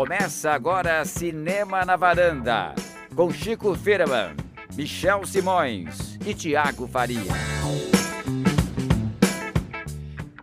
[0.00, 2.74] Começa agora Cinema na Varanda,
[3.14, 4.34] com Chico Firman,
[4.74, 7.20] Michel Simões e Tiago Faria.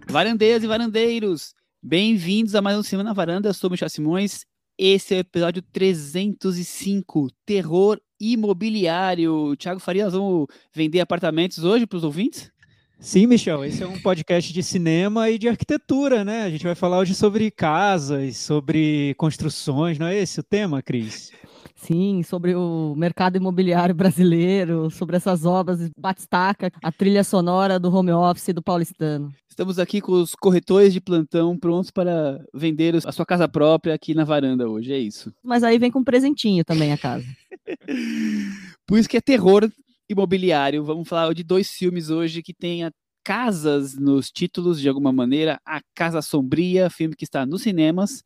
[0.07, 3.49] Varandeiras e varandeiros, bem-vindos a mais um Cinema na Varanda.
[3.49, 4.45] Eu sou Michel Simões.
[4.77, 9.55] Esse é o episódio 305, Terror Imobiliário.
[9.55, 12.51] Tiago Faria, nós vamos vender apartamentos hoje para os ouvintes?
[12.99, 16.43] Sim, Michel, esse é um podcast de cinema e de arquitetura, né?
[16.43, 21.31] A gente vai falar hoje sobre casas, sobre construções, não é esse o tema, Cris?
[21.75, 28.11] Sim, sobre o mercado imobiliário brasileiro, sobre essas obras, batistaca, a trilha sonora do home
[28.11, 29.31] office do paulistano.
[29.47, 34.15] Estamos aqui com os corretores de plantão prontos para vender a sua casa própria aqui
[34.15, 35.31] na varanda hoje, é isso.
[35.43, 37.25] Mas aí vem com um presentinho também a casa.
[38.87, 39.69] Por isso que é terror
[40.09, 40.83] imobiliário.
[40.83, 42.89] Vamos falar de dois filmes hoje que tem
[43.23, 45.59] casas nos títulos, de alguma maneira.
[45.65, 48.23] A Casa Sombria, filme que está nos cinemas,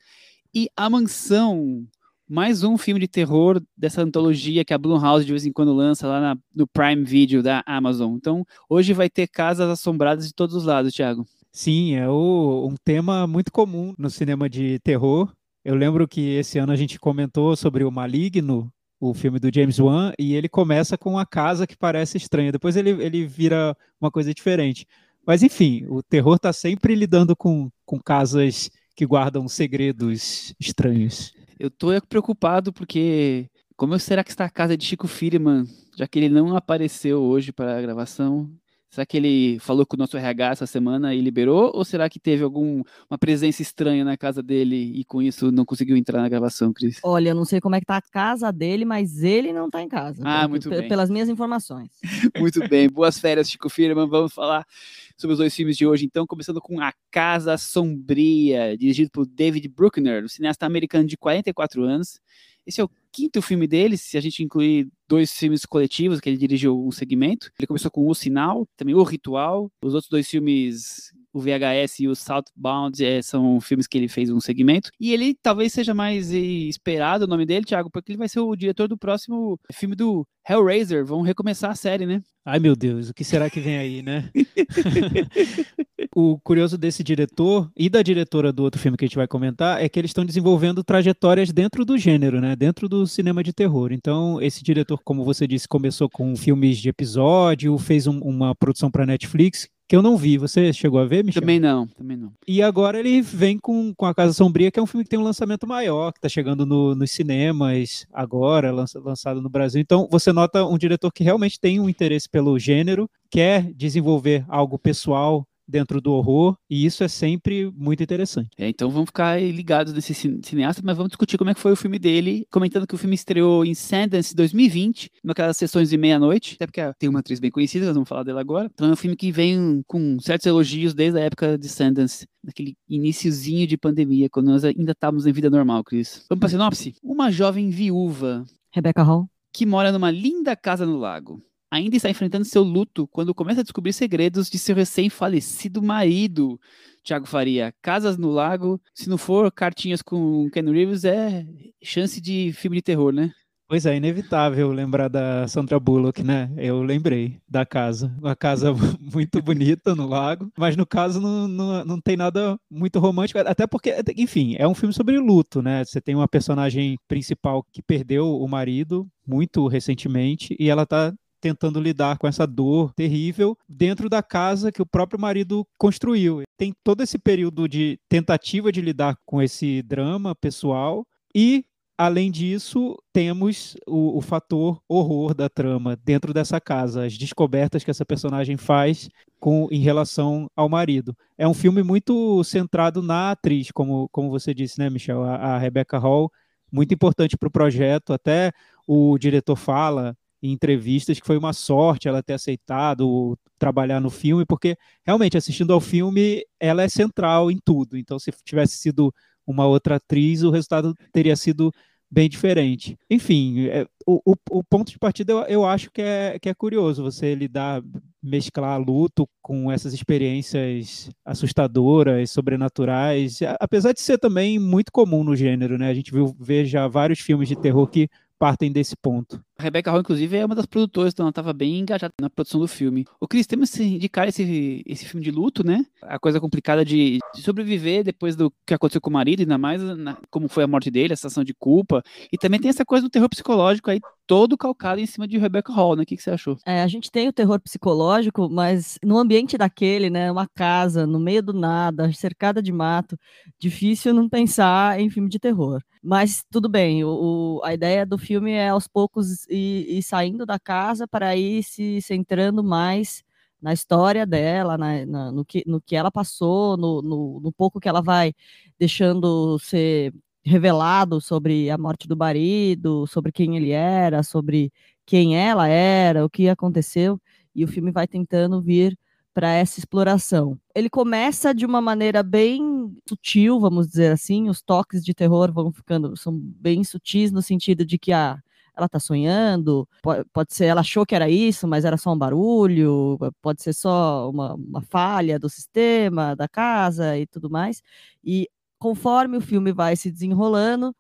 [0.53, 1.87] e A Mansão,
[2.29, 6.07] mais um filme de terror dessa antologia que a Blumhouse de vez em quando lança
[6.07, 8.15] lá na, no Prime Video da Amazon.
[8.15, 11.25] Então, hoje vai ter casas assombradas de todos os lados, Thiago.
[11.51, 15.29] Sim, é o, um tema muito comum no cinema de terror.
[15.65, 18.71] Eu lembro que esse ano a gente comentou sobre o Maligno,
[19.01, 22.51] o filme do James Wan, e ele começa com uma casa que parece estranha.
[22.51, 24.85] Depois ele, ele vira uma coisa diferente.
[25.25, 31.33] Mas enfim, o terror está sempre lidando com, com casas que guardam segredos estranhos.
[31.59, 35.65] Eu tô preocupado porque como será que está a casa de Chico Firman,
[35.97, 38.51] já que ele não apareceu hoje para a gravação?
[38.91, 41.71] Será que ele falou com o nosso RH essa semana e liberou?
[41.73, 42.83] Ou será que teve alguma
[43.17, 46.99] presença estranha na casa dele e com isso não conseguiu entrar na gravação, Cris?
[47.01, 49.81] Olha, eu não sei como é que tá a casa dele, mas ele não tá
[49.81, 50.21] em casa.
[50.25, 50.89] Ah, muito bem.
[50.89, 51.89] Pelas minhas informações.
[52.37, 52.89] muito bem.
[52.89, 54.09] Boas férias, Chico Firman.
[54.09, 54.67] Vamos falar
[55.15, 59.69] sobre os dois filmes de hoje, então, começando com A Casa Sombria, dirigido por David
[59.69, 62.19] Bruckner, um cineasta americano de 44 anos.
[62.67, 66.37] Esse é o quinto filme dele, se a gente incluir dois filmes coletivos que ele
[66.37, 67.51] dirigiu um segmento.
[67.59, 69.69] Ele começou com O Sinal, também O Ritual.
[69.83, 74.29] Os outros dois filmes o VHS e o Southbound é, são filmes que ele fez
[74.29, 74.91] um segmento.
[74.99, 78.55] E ele talvez seja mais esperado o nome dele, Thiago, porque ele vai ser o
[78.55, 81.05] diretor do próximo filme do Hellraiser.
[81.05, 82.21] Vão recomeçar a série, né?
[82.43, 84.29] Ai, meu Deus, o que será que vem aí, né?
[86.15, 89.81] o curioso desse diretor e da diretora do outro filme que a gente vai comentar
[89.81, 92.55] é que eles estão desenvolvendo trajetórias dentro do gênero, né?
[92.55, 93.91] Dentro do cinema de terror.
[93.91, 98.89] Então, esse diretor, como você disse, começou com filmes de episódio, fez um, uma produção
[98.89, 100.37] para Netflix, que eu não vi.
[100.37, 101.41] Você chegou a ver, Michel?
[101.41, 102.31] Também não, também não.
[102.47, 105.19] E agora ele vem com, com A Casa Sombria, que é um filme que tem
[105.19, 109.81] um lançamento maior, que está chegando no, nos cinemas agora, lança, lançado no Brasil.
[109.81, 114.79] Então, você nota um diretor que realmente tem um interesse pelo gênero, quer desenvolver algo
[114.79, 118.49] pessoal dentro do horror, e isso é sempre muito interessante.
[118.57, 121.75] É, então vamos ficar ligados nesse cineasta, mas vamos discutir como é que foi o
[121.75, 126.67] filme dele, comentando que o filme estreou em Sundance 2020, naquelas sessões de meia-noite, até
[126.67, 128.69] porque tem uma atriz bem conhecida, nós vamos falar dela agora.
[128.73, 132.75] Então é um filme que vem com certos elogios desde a época de Sundance, naquele
[132.89, 136.25] iníciozinho de pandemia, quando nós ainda estávamos em vida normal, Cris.
[136.29, 136.95] Vamos para a sinopse?
[137.01, 138.43] Uma jovem viúva,
[138.73, 141.41] Rebecca Hall, que mora numa linda casa no lago
[141.71, 146.59] ainda está enfrentando seu luto quando começa a descobrir segredos de seu recém-falecido marido.
[147.01, 151.47] Tiago Faria, Casas no Lago, se não for cartinhas com Ken Reeves, é
[151.81, 153.31] chance de filme de terror, né?
[153.67, 156.51] Pois é, inevitável lembrar da Sandra Bullock, né?
[156.57, 158.13] Eu lembrei da casa.
[158.19, 162.99] Uma casa muito bonita no lago, mas no caso não, não, não tem nada muito
[162.99, 165.85] romântico, até porque, enfim, é um filme sobre luto, né?
[165.85, 171.81] Você tem uma personagem principal que perdeu o marido muito recentemente e ela tá tentando
[171.81, 176.43] lidar com essa dor terrível dentro da casa que o próprio marido construiu.
[176.57, 181.03] Tem todo esse período de tentativa de lidar com esse drama pessoal
[181.35, 181.65] e
[182.03, 187.91] Além disso, temos o, o, fator horror da trama dentro dessa casa, as descobertas que
[187.91, 189.07] essa personagem faz
[189.39, 191.15] com, em relação ao marido.
[191.37, 195.23] É um filme muito centrado na atriz, como, como você disse, né, Michel?
[195.23, 196.31] A, a Rebecca Hall,
[196.71, 198.13] muito importante para o projeto.
[198.13, 198.51] Até
[198.87, 204.45] o diretor fala em entrevistas que foi uma sorte ela ter aceitado trabalhar no filme,
[204.45, 207.97] porque realmente assistindo ao filme ela é central em tudo.
[207.97, 209.13] Então, se tivesse sido
[209.45, 211.71] uma outra atriz, o resultado teria sido
[212.11, 212.97] bem diferente.
[213.09, 216.53] Enfim, é, o, o, o, ponto de partida eu, eu, acho que é, que é
[216.53, 217.81] curioso você lidar,
[218.21, 225.77] mesclar luto com essas experiências assustadoras, sobrenaturais, apesar de ser também muito comum no gênero,
[225.77, 225.87] né?
[225.89, 229.41] A gente viu ver já vários filmes de terror que partem desse ponto.
[229.61, 232.59] A Rebecca Hall, inclusive, é uma das produtoras, então ela estava bem engajada na produção
[232.59, 233.05] do filme.
[233.19, 235.85] O Cris, temos que indicar esse, esse filme de luto, né?
[236.01, 239.79] A coisa complicada de, de sobreviver depois do que aconteceu com o marido, ainda mais
[239.79, 242.01] na, como foi a morte dele, a sensação de culpa.
[242.33, 245.71] E também tem essa coisa do terror psicológico aí, todo calcado em cima de Rebecca
[245.71, 246.01] Hall, né?
[246.01, 246.57] O que, que você achou?
[246.65, 250.31] É, a gente tem o terror psicológico, mas no ambiente daquele, né?
[250.31, 253.15] Uma casa, no meio do nada, cercada de mato,
[253.59, 255.83] difícil não pensar em filme de terror.
[256.03, 261.07] Mas tudo bem, o, a ideia do filme é aos poucos ir saindo da casa
[261.07, 263.23] para ir se centrando mais
[263.61, 267.79] na história dela, na, na, no, que, no que ela passou, no, no, no, pouco
[267.79, 268.33] que ela vai
[268.79, 270.13] deixando ser
[270.43, 274.71] revelado sobre a morte do marido, sobre quem ele era, sobre
[275.05, 277.21] quem ela era, o que aconteceu,
[277.53, 278.97] e o filme vai tentando vir
[279.33, 280.57] para essa exploração.
[280.75, 285.71] Ele começa de uma maneira bem sutil, vamos dizer assim, os toques de terror vão
[285.71, 288.39] ficando são bem sutis no sentido de que a
[288.81, 292.17] ela está sonhando, pode, pode, ser ela achou que era isso, mas era só um
[292.17, 297.81] barulho, pode ser só uma, uma falha do sistema, da casa e tudo mais.
[298.23, 298.49] E
[298.79, 300.93] conforme o filme vai se desenrolando,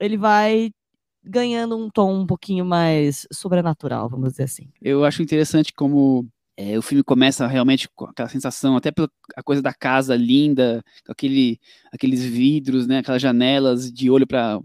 [0.00, 0.70] ele vai
[1.24, 4.70] ganhando um tom um pouquinho mais sobrenatural, vamos dizer assim.
[4.80, 9.42] Eu acho interessante como é, o filme começa realmente com aquela sensação, até pela a
[9.42, 11.60] coisa da casa linda, aquele,
[11.92, 14.58] aqueles vidros, né, aquelas janelas de olho para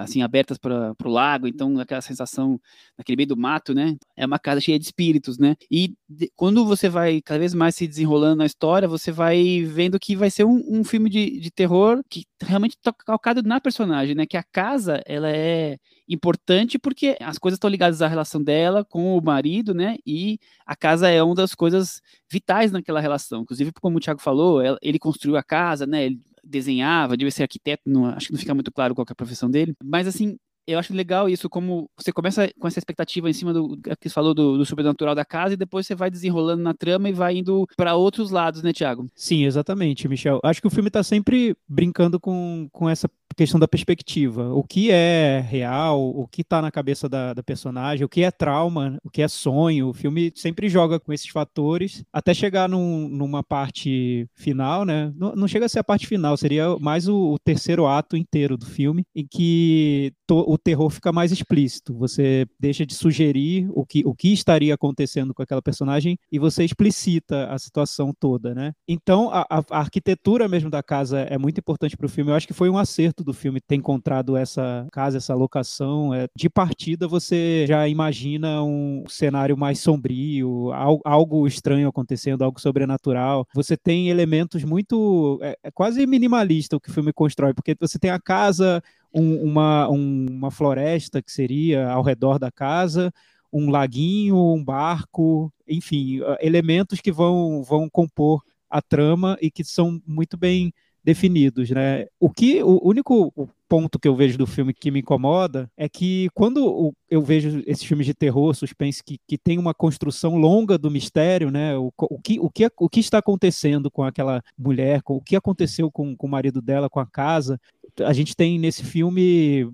[0.00, 2.60] assim abertas para o lago, então aquela sensação
[2.98, 3.96] naquele meio do mato, né?
[4.16, 5.54] É uma casa cheia de espíritos, né?
[5.70, 9.98] E de, quando você vai cada vez mais se desenrolando na história, você vai vendo
[9.98, 14.14] que vai ser um, um filme de, de terror que realmente está calcado na personagem,
[14.14, 14.26] né?
[14.26, 19.16] Que a casa ela é importante porque as coisas estão ligadas à relação dela com
[19.16, 19.96] o marido, né?
[20.06, 22.00] E a casa é uma das coisas
[22.30, 23.42] vitais naquela relação.
[23.42, 26.06] Inclusive, como o Thiago falou, ele construiu a casa, né?
[26.06, 29.16] Ele desenhava, devia ser arquiteto, não, acho que não fica muito claro qual é a
[29.16, 29.74] profissão dele.
[29.82, 30.36] Mas assim,
[30.66, 34.08] eu acho legal isso, como você começa com essa expectativa em cima do que você
[34.08, 37.36] falou do, do sobrenatural da casa e depois você vai desenrolando na trama e vai
[37.36, 39.06] indo para outros lados, né, Thiago?
[39.14, 40.40] Sim, exatamente, Michel.
[40.42, 44.52] Acho que o filme está sempre brincando com, com essa questão da perspectiva.
[44.54, 48.30] O que é real, o que está na cabeça da, da, personagem, o que é
[48.30, 49.88] trauma, o que é sonho.
[49.88, 55.12] O filme sempre joga com esses fatores até chegar num, numa parte final, né?
[55.16, 58.56] Não, não, chega a ser a parte final, seria mais o, o terceiro ato inteiro
[58.56, 61.94] do filme, em que to, o terror fica mais explícito.
[61.94, 66.64] Você deixa de sugerir o que, o que estaria acontecendo com aquela personagem e você
[66.64, 68.72] explicita a situação toda, né?
[68.86, 72.30] Então, a, a, a arquitetura mesmo da casa é muito importante para o filme.
[72.30, 76.14] Eu acho que foi um acerto do filme ter encontrado essa casa, essa locação.
[76.14, 80.70] É, de partida, você já imagina um cenário mais sombrio,
[81.04, 83.46] algo estranho acontecendo, algo sobrenatural.
[83.54, 85.38] Você tem elementos muito.
[85.42, 88.82] É, é quase minimalista o que o filme constrói, porque você tem a casa,
[89.12, 93.12] um, uma, um, uma floresta que seria ao redor da casa,
[93.52, 100.02] um laguinho, um barco, enfim, elementos que vão, vão compor a trama e que são
[100.04, 100.72] muito bem
[101.04, 102.06] definidos, né?
[102.18, 103.32] O que o único
[103.68, 107.84] ponto que eu vejo do filme que me incomoda é que quando eu vejo esses
[107.84, 111.76] filmes de terror, suspense que, que tem uma construção longa do mistério, né?
[111.76, 115.36] O, o, que, o, que, o que está acontecendo com aquela mulher, com, o que
[115.36, 117.60] aconteceu com, com o marido dela, com a casa,
[118.00, 119.70] a gente tem nesse filme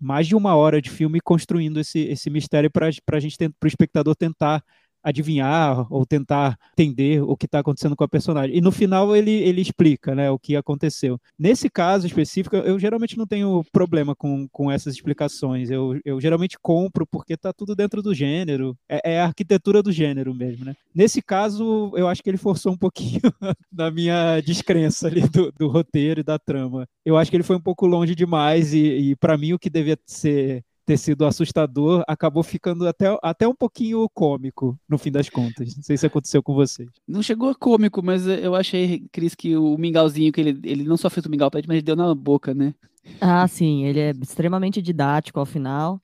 [0.00, 3.68] mais de uma hora de filme construindo esse, esse mistério para a gente para o
[3.68, 4.62] espectador tentar
[5.02, 8.56] adivinhar ou tentar entender o que está acontecendo com a personagem.
[8.56, 11.18] E no final ele, ele explica né, o que aconteceu.
[11.38, 15.70] Nesse caso específico, eu geralmente não tenho problema com, com essas explicações.
[15.70, 18.76] Eu, eu geralmente compro porque está tudo dentro do gênero.
[18.88, 20.64] É, é, a arquitetura do gênero mesmo.
[20.64, 20.74] Né?
[20.94, 23.20] Nesse caso, eu acho que ele forçou um pouquinho
[23.72, 26.86] na minha descrença ali do, do roteiro e da trama.
[27.04, 29.70] Eu acho que ele foi um pouco longe demais e, e para mim o que
[29.70, 35.28] devia ser ter sido assustador, acabou ficando até, até um pouquinho cômico, no fim das
[35.28, 35.76] contas.
[35.76, 36.88] Não sei se aconteceu com vocês.
[37.06, 40.96] Não chegou a cômico, mas eu achei, Cris, que o mingauzinho, que ele, ele não
[40.96, 42.72] só fez o mingau mas ele deu na boca, né?
[43.20, 46.00] Ah, sim, ele é extremamente didático ao final.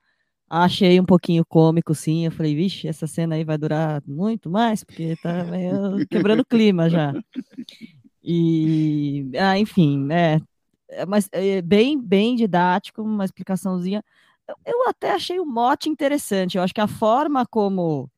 [0.51, 2.27] Achei um pouquinho cômico, sim.
[2.27, 5.73] Eu falei, vixe, essa cena aí vai durar muito mais, porque tá meio
[6.11, 7.15] quebrando o clima já.
[8.23, 10.43] E, ah, enfim, é,
[11.09, 14.05] mas é bem, bem didático, uma explicaçãozinha
[14.65, 16.57] eu até achei o mote interessante.
[16.57, 18.11] Eu acho que a forma como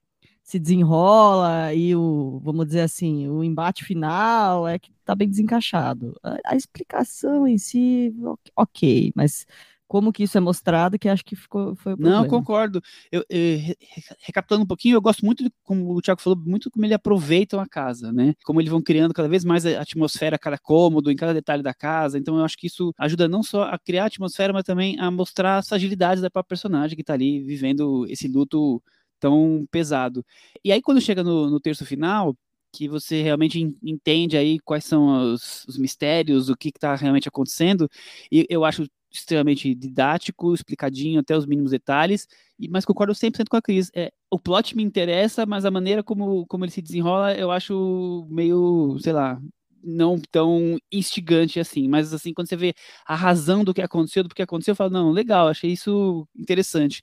[0.43, 6.19] se desenrola e o, vamos dizer assim, o embate final é que tá bem desencaixado.
[6.23, 8.15] A, a explicação em si,
[8.55, 9.47] ok, mas
[9.89, 12.23] como que isso é mostrado, que acho que ficou, foi o problema.
[12.23, 12.83] Não, concordo.
[13.11, 13.59] Eu, eu,
[14.21, 17.61] recapitulando um pouquinho, eu gosto muito, de, como o Thiago falou, muito como ele aproveita
[17.61, 18.35] a casa, né?
[18.45, 21.73] Como eles vão criando cada vez mais a atmosfera, cada cômodo, em cada detalhe da
[21.75, 22.19] casa.
[22.19, 25.11] Então eu acho que isso ajuda não só a criar a atmosfera, mas também a
[25.11, 28.83] mostrar as fragilidades da própria personagem que está ali vivendo esse luto
[29.21, 30.25] tão pesado.
[30.65, 32.37] E aí quando chega no, no terço final,
[32.77, 37.89] que você realmente entende aí quais são os, os mistérios, o que está realmente acontecendo,
[38.31, 42.27] e eu acho extremamente didático, explicadinho até os mínimos detalhes,
[42.59, 43.91] e, mas concordo 100% com a Cris.
[43.95, 48.27] É, o plot me interessa, mas a maneira como, como ele se desenrola eu acho
[48.31, 49.41] meio, sei lá,
[49.83, 52.75] não tão instigante assim, mas assim, quando você vê
[53.07, 57.03] a razão do que aconteceu, do que aconteceu, eu falo, não, legal, achei isso interessante.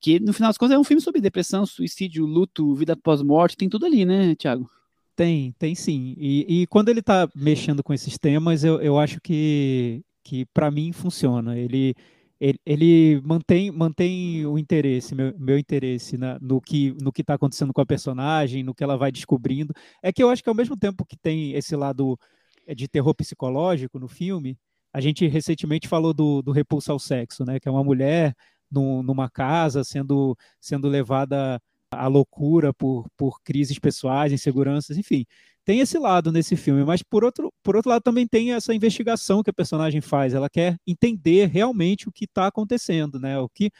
[0.00, 3.68] Que no final das contas é um filme sobre depressão, suicídio, luto, vida pós-morte, tem
[3.68, 4.70] tudo ali, né, Thiago?
[5.16, 6.14] Tem, tem sim.
[6.18, 10.70] E, e quando ele está mexendo com esses temas, eu, eu acho que, que para
[10.70, 11.56] mim funciona.
[11.58, 11.94] Ele,
[12.40, 17.72] ele, ele, mantém, mantém o interesse, meu, meu interesse no que no que está acontecendo
[17.72, 19.72] com a personagem, no que ela vai descobrindo.
[20.02, 22.18] É que eu acho que ao mesmo tempo que tem esse lado
[22.66, 24.58] é, de terror psicológico no filme,
[24.92, 27.60] a gente recentemente falou do, do repulso ao sexo, né?
[27.60, 28.34] Que é uma mulher
[28.70, 35.26] num, numa casa sendo, sendo levada à loucura por, por crises pessoais, inseguranças, enfim
[35.64, 39.42] tem esse lado nesse filme, mas por outro, por outro lado também tem essa investigação
[39.42, 40.34] que a personagem faz.
[40.34, 43.38] Ela quer entender realmente o que está acontecendo, né?
[43.38, 43.70] O que,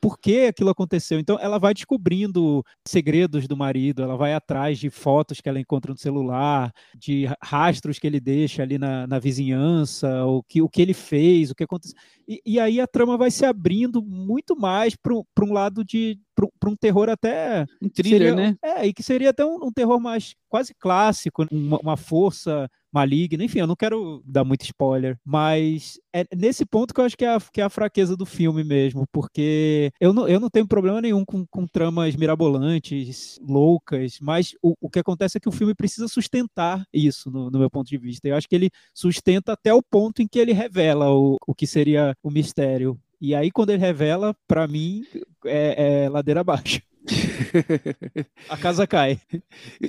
[0.00, 1.18] por que aquilo aconteceu.
[1.18, 5.92] Então, ela vai descobrindo segredos do marido, ela vai atrás de fotos que ela encontra
[5.92, 10.82] no celular, de rastros que ele deixa ali na, na vizinhança, o que, o que
[10.82, 11.96] ele fez, o que aconteceu.
[12.26, 16.18] E, e aí a trama vai se abrindo muito mais para um lado de.
[16.34, 17.66] para um terror até.
[17.80, 18.56] Um thriller, seria, né?
[18.62, 23.44] É, e que seria até um, um terror mais quase clássico, uma, uma força maligna.
[23.44, 27.24] Enfim, eu não quero dar muito spoiler, mas é nesse ponto que eu acho que
[27.24, 30.66] é a, que é a fraqueza do filme mesmo, porque eu não, eu não tenho
[30.66, 35.52] problema nenhum com, com tramas mirabolantes, loucas, mas o, o que acontece é que o
[35.52, 38.28] filme precisa sustentar isso, no, no meu ponto de vista.
[38.28, 41.66] Eu acho que ele sustenta até o ponto em que ele revela o, o que
[41.66, 42.98] seria o mistério.
[43.20, 45.04] E aí, quando ele revela, para mim,
[45.46, 46.82] é, é ladeira abaixo.
[48.48, 49.20] a casa cai.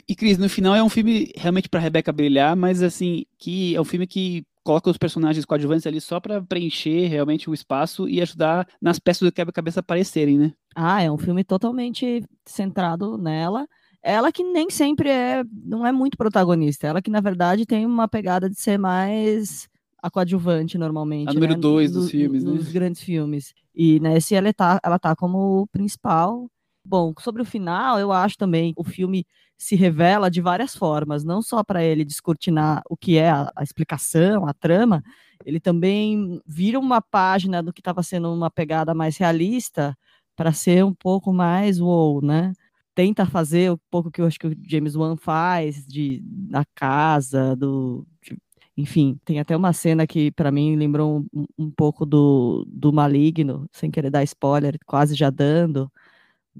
[0.08, 3.82] E, Cris, no final é um filme realmente para Rebeca brilhar, mas assim, que é
[3.82, 8.22] um filme que coloca os personagens coadjuvantes ali só para preencher realmente o espaço e
[8.22, 10.54] ajudar nas peças do quebra-cabeça aparecerem, né?
[10.76, 13.68] Ah, é um filme totalmente centrado nela.
[14.02, 16.88] Ela que nem sempre é, não é muito protagonista.
[16.88, 19.70] Ela que, na verdade, tem uma pegada de ser mais
[20.02, 21.30] a coadjuvante normalmente.
[21.30, 21.60] A número né?
[21.60, 22.72] dois dos filmes, nos né?
[22.74, 23.54] grandes filmes.
[23.74, 26.50] E nesse ela tá, ela tá como principal.
[26.86, 29.26] Bom, sobre o final, eu acho também o filme
[29.58, 33.64] se revela de várias formas, não só para ele descortinar o que é a, a,
[33.64, 35.02] explicação, a trama,
[35.46, 39.98] ele também vira uma página do que estava sendo uma pegada mais realista
[40.36, 42.52] para ser um pouco mais wow, né?
[42.94, 47.56] Tenta fazer um pouco que eu acho que o James Wan faz de da casa,
[47.56, 48.38] do de,
[48.76, 53.68] enfim, tem até uma cena que para mim lembrou um, um pouco do, do Maligno,
[53.72, 55.90] sem querer dar spoiler, quase já dando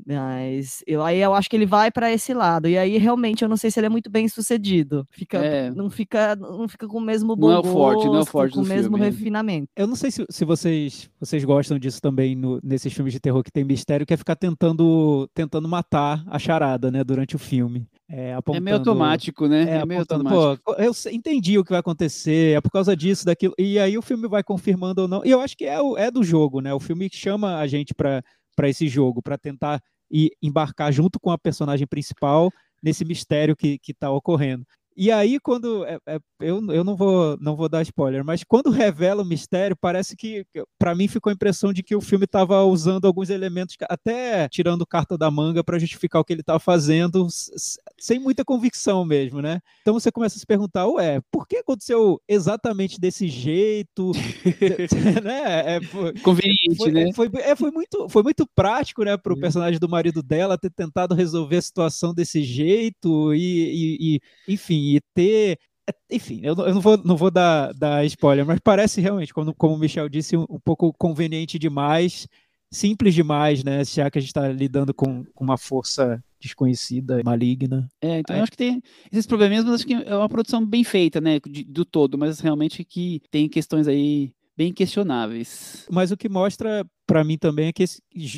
[0.06, 2.68] mas eu, aí eu acho que ele vai para esse lado.
[2.68, 5.08] E aí realmente eu não sei se ele é muito bem sucedido.
[5.12, 5.72] Fica, É.
[5.72, 8.26] não fica, não fica com o mesmo bom Não é o forte, não é o
[8.26, 9.06] forte com o mesmo filme.
[9.12, 9.68] refinamento.
[9.76, 13.44] Eu não sei se, se vocês, vocês gostam disso também no- nesses filmes de terror
[13.44, 17.88] que tem mistério, que é ficar tentando, tentando matar a charada, né, durante o filme.
[18.10, 19.62] É, É apontando, meio automático, né?
[19.64, 20.64] É, É, meio apontando, automático.
[20.66, 23.54] pô, eu entendi o que vai acontecer, é por causa disso, daquilo.
[23.58, 25.26] E aí o filme vai confirmando ou não.
[25.26, 26.74] E eu acho que é, o- é do jogo, né?
[26.74, 28.22] O filme chama a gente para
[28.62, 32.50] esse jogo, para tentar ir, embarcar junto com a personagem principal
[32.82, 34.66] nesse mistério que, que tá ocorrendo.
[34.96, 35.86] E aí, quando.
[35.86, 39.76] é- é- eu, eu não vou não vou dar spoiler, mas quando revela o mistério,
[39.80, 40.46] parece que.
[40.78, 44.86] para mim ficou a impressão de que o filme estava usando alguns elementos, até tirando
[44.86, 49.06] carta da manga para justificar o que ele estava fazendo, s- s- sem muita convicção
[49.06, 49.60] mesmo, né?
[49.82, 54.12] Então você começa a se perguntar, ué, por que aconteceu exatamente desse jeito?
[55.24, 55.76] né?
[55.78, 57.12] É, foi, Conveniente, foi, né?
[57.14, 59.40] foi, é, foi muito, foi muito prático, né, para o Hum.
[59.40, 64.16] personagem do marido dela ter tentado resolver a situação desse jeito e, e-
[64.48, 65.58] e, enfim, e ter.
[65.90, 69.34] é, Enfim, eu não, eu não vou, não vou dar, dar spoiler, mas parece realmente,
[69.34, 72.28] como, como o Michel disse, um, um pouco conveniente demais,
[72.72, 73.84] simples demais, né?
[73.86, 77.88] Já que a gente está lidando com, com uma força desconhecida, maligna.
[78.02, 80.66] É, então Aí- eu acho que tem esses probleminhas, mas acho que é uma produção
[80.66, 81.40] bem feita, né?
[81.40, 85.86] de- do todo, mas realmente que tem questões aí bem questionáveis.
[85.92, 87.86] Mas o que mostra para mim também é que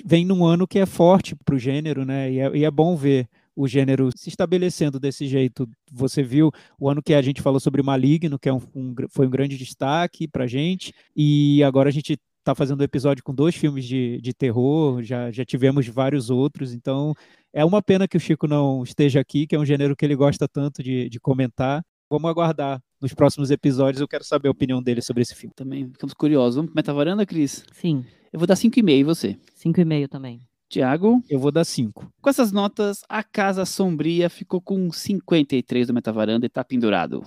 [0.05, 2.31] vem num ano que é forte para o gênero, né?
[2.31, 5.67] E é, e é bom ver o gênero se estabelecendo desse jeito.
[5.91, 9.27] Você viu o ano que a gente falou sobre Maligno, que é um, um foi
[9.27, 13.55] um grande destaque para gente, e agora a gente está fazendo um episódio com dois
[13.55, 17.15] filmes de, de terror, já, já tivemos vários outros, então
[17.51, 20.15] é uma pena que o Chico não esteja aqui, que é um gênero que ele
[20.15, 21.83] gosta tanto de, de comentar.
[22.07, 25.53] Vamos aguardar nos próximos episódios, eu quero saber a opinião dele sobre esse filme.
[25.55, 26.55] Também ficamos curiosos.
[26.55, 27.65] Vamos pro Metavaranda, Cris?
[27.73, 29.37] Sim, Eu vou dar 5,5 e você?
[29.57, 30.41] 5,5 também.
[30.75, 31.23] Tiago?
[31.29, 32.11] Eu vou dar cinco.
[32.21, 37.23] Com essas notas, a Casa Sombria ficou com 53 do Metavaranda e tá pendurado.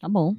[0.00, 0.34] Tá bom.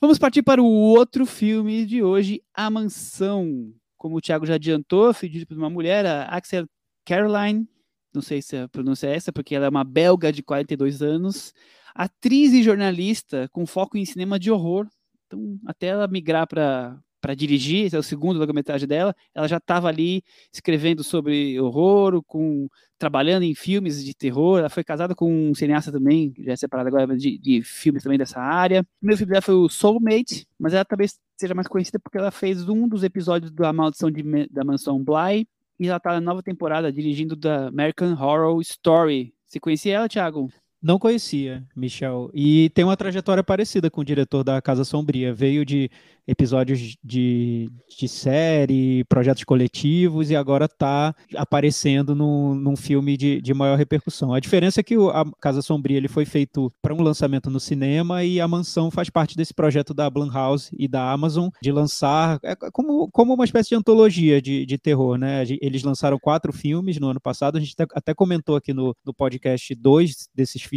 [0.00, 3.74] Vamos partir para o outro filme de hoje, A Mansão.
[3.96, 6.66] Como o Thiago já adiantou, foi dirigido por uma mulher, a Axel
[7.04, 7.66] Caroline.
[8.14, 11.52] Não sei se a pronúncia é essa, porque ela é uma belga de 42 anos.
[11.96, 14.86] Atriz e jornalista com foco em cinema de horror.
[15.26, 19.88] Então, até ela migrar para para dirigir, é o segundo longa-metragem dela, ela já estava
[19.88, 24.58] ali escrevendo sobre horror, com trabalhando em filmes de terror.
[24.58, 28.18] Ela foi casada com um cineasta também, já é separada agora de, de filmes também
[28.18, 28.82] dessa área.
[28.82, 32.30] O primeiro filme dela foi o Soulmate, mas ela talvez seja mais conhecida porque ela
[32.30, 35.48] fez um dos episódios da Maldição de, da Mansão Bly
[35.80, 39.32] e ela está na nova temporada dirigindo da American Horror Story.
[39.46, 40.50] Você conhecia ela, Thiago?
[40.84, 42.30] Não conhecia, Michel.
[42.34, 45.32] E tem uma trajetória parecida com o diretor da Casa Sombria.
[45.32, 45.90] Veio de
[46.26, 53.52] episódios de, de série, projetos coletivos, e agora está aparecendo num, num filme de, de
[53.52, 54.32] maior repercussão.
[54.32, 57.60] A diferença é que o- a Casa Sombria ele foi feito para um lançamento no
[57.60, 62.38] cinema e a Mansão faz parte desse projeto da Blumhouse e da Amazon de lançar
[62.42, 65.44] é como, como uma espécie de antologia de, de terror, né?
[65.60, 69.12] Eles lançaram quatro filmes no ano passado, a gente até, até comentou aqui no, no
[69.12, 70.73] podcast dois desses filmes,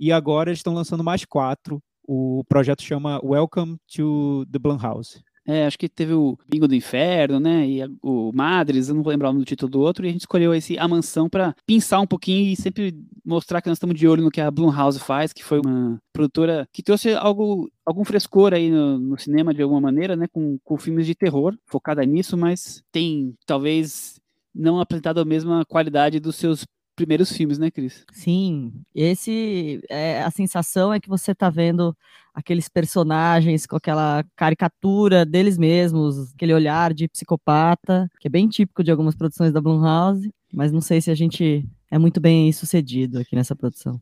[0.00, 1.80] e agora eles estão lançando mais quatro.
[2.06, 5.22] O projeto chama Welcome to the Blumhouse.
[5.46, 7.68] É, acho que teve o Bingo do Inferno, né?
[7.68, 10.12] E o Madres, eu não vou lembrar o nome do título do outro, e a
[10.12, 13.94] gente escolheu esse A Mansão para pensar um pouquinho e sempre mostrar que nós estamos
[13.94, 18.04] de olho no que a Blumhouse faz, que foi uma produtora que trouxe algo, algum
[18.04, 20.26] frescor aí no, no cinema de alguma maneira, né?
[20.32, 24.18] Com, com filmes de terror, focada nisso, mas tem talvez
[24.54, 28.04] não apresentado a mesma qualidade dos seus primeiros filmes, né, Cris?
[28.12, 31.96] Sim, esse é a sensação é que você tá vendo
[32.34, 38.82] aqueles personagens com aquela caricatura deles mesmos, aquele olhar de psicopata, que é bem típico
[38.82, 43.20] de algumas produções da Blumhouse, mas não sei se a gente é muito bem sucedido
[43.20, 44.00] aqui nessa produção.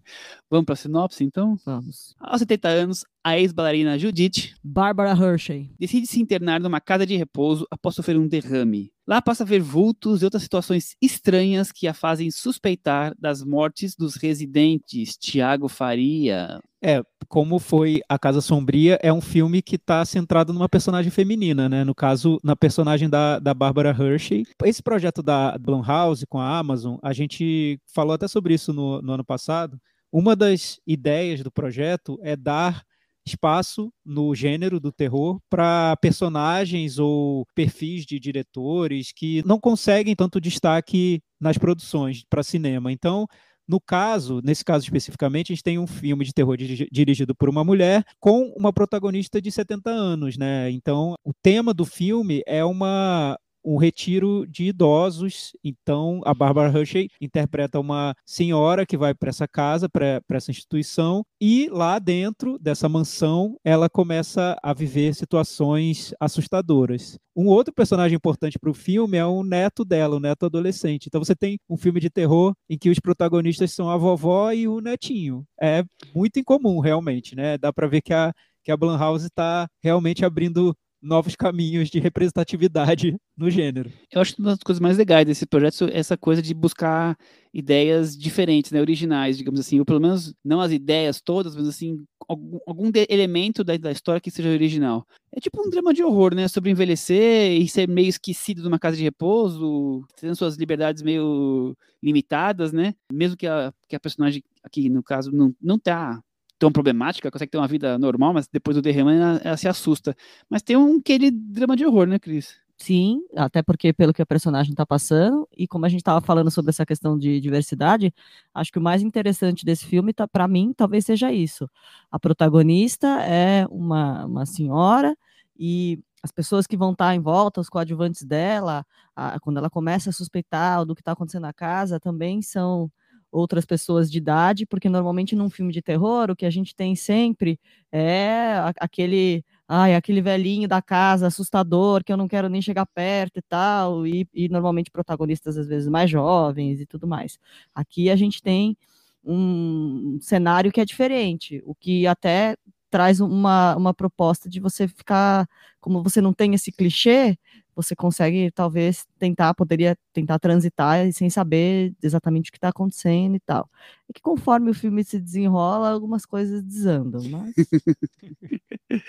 [0.51, 1.57] Vamos para a sinopse, então?
[1.65, 2.15] Vamos.
[2.19, 5.71] Aos 70 anos, a ex-bailarina Judith Barbara Hershey.
[5.79, 8.92] decide se internar numa casa de repouso após sofrer um derrame.
[9.07, 13.97] Lá passa a ver vultos e outras situações estranhas que a fazem suspeitar das mortes
[13.97, 15.17] dos residentes.
[15.17, 16.61] Tiago Faria.
[16.81, 21.69] É, como foi A Casa Sombria, é um filme que está centrado numa personagem feminina,
[21.69, 21.85] né?
[21.85, 24.45] No caso, na personagem da, da Barbara Hershey.
[24.65, 29.13] Esse projeto da Blumhouse com a Amazon, a gente falou até sobre isso no, no
[29.13, 29.81] ano passado.
[30.13, 32.85] Uma das ideias do projeto é dar
[33.27, 40.41] espaço no gênero do terror para personagens ou perfis de diretores que não conseguem tanto
[40.41, 42.91] destaque nas produções para cinema.
[42.93, 43.27] Então,
[43.69, 47.49] no caso, nesse caso especificamente, a gente tem um filme de terror dirigi- dirigido por
[47.49, 50.71] uma mulher com uma protagonista de 70 anos, né?
[50.71, 55.53] Então, o tema do filme é uma um retiro de idosos.
[55.63, 61.25] Então, a Barbara Hershey interpreta uma senhora que vai para essa casa, para essa instituição,
[61.41, 67.19] e lá dentro dessa mansão, ela começa a viver situações assustadoras.
[67.35, 71.07] Um outro personagem importante para o filme é o neto dela, o neto adolescente.
[71.07, 74.69] Então, você tem um filme de terror em que os protagonistas são a vovó e
[74.69, 75.45] o netinho.
[75.61, 75.83] É
[76.15, 77.57] muito incomum, realmente, né?
[77.57, 83.17] Dá para ver que a, que a Blumhouse está realmente abrindo novos caminhos de representatividade
[83.37, 83.91] no gênero.
[84.11, 87.17] Eu acho uma das coisas mais legais desse projeto é essa coisa de buscar
[87.53, 92.03] ideias diferentes, né, originais, digamos assim, ou pelo menos não as ideias todas, mas assim,
[92.29, 95.07] algum, algum elemento da, da história que seja original.
[95.35, 98.97] É tipo um drama de horror, né, sobre envelhecer e ser meio esquecido numa casa
[98.97, 104.89] de repouso, tendo suas liberdades meio limitadas, né, mesmo que a, que a personagem aqui,
[104.89, 106.23] no caso, não, não tá
[106.63, 110.15] tão problemática, consegue ter uma vida normal, mas depois do derrame ela, ela se assusta.
[110.49, 112.57] Mas tem um aquele drama de horror, né, Cris?
[112.79, 116.51] Sim, até porque pelo que a personagem está passando, e como a gente estava falando
[116.51, 118.13] sobre essa questão de diversidade,
[118.53, 121.69] acho que o mais interessante desse filme, tá, para mim, talvez seja isso.
[122.11, 125.17] A protagonista é uma, uma senhora
[125.59, 130.11] e as pessoas que vão estar em volta, os coadjuvantes dela, a- quando ela começa
[130.11, 132.91] a suspeitar do que está acontecendo na casa, também são
[133.33, 136.95] outras pessoas de idade, porque normalmente num filme de terror, o que a gente tem
[136.95, 137.59] sempre
[137.91, 143.39] é aquele ai, aquele velhinho da casa assustador que eu não quero nem chegar perto
[143.39, 147.39] e tal, e, e normalmente protagonistas às vezes mais jovens e tudo mais.
[147.75, 148.77] Aqui a gente tem
[149.25, 152.57] um cenário que é diferente, o que até
[152.93, 155.49] traz uma, uma proposta de você ficar,
[155.81, 157.39] como você não tem esse clichê,
[157.75, 163.41] você consegue talvez tentar, poderia tentar transitar sem saber exatamente o que está acontecendo e
[163.41, 163.67] tal.
[164.11, 167.55] E que conforme o filme se desenrola, algumas coisas desandam, mas...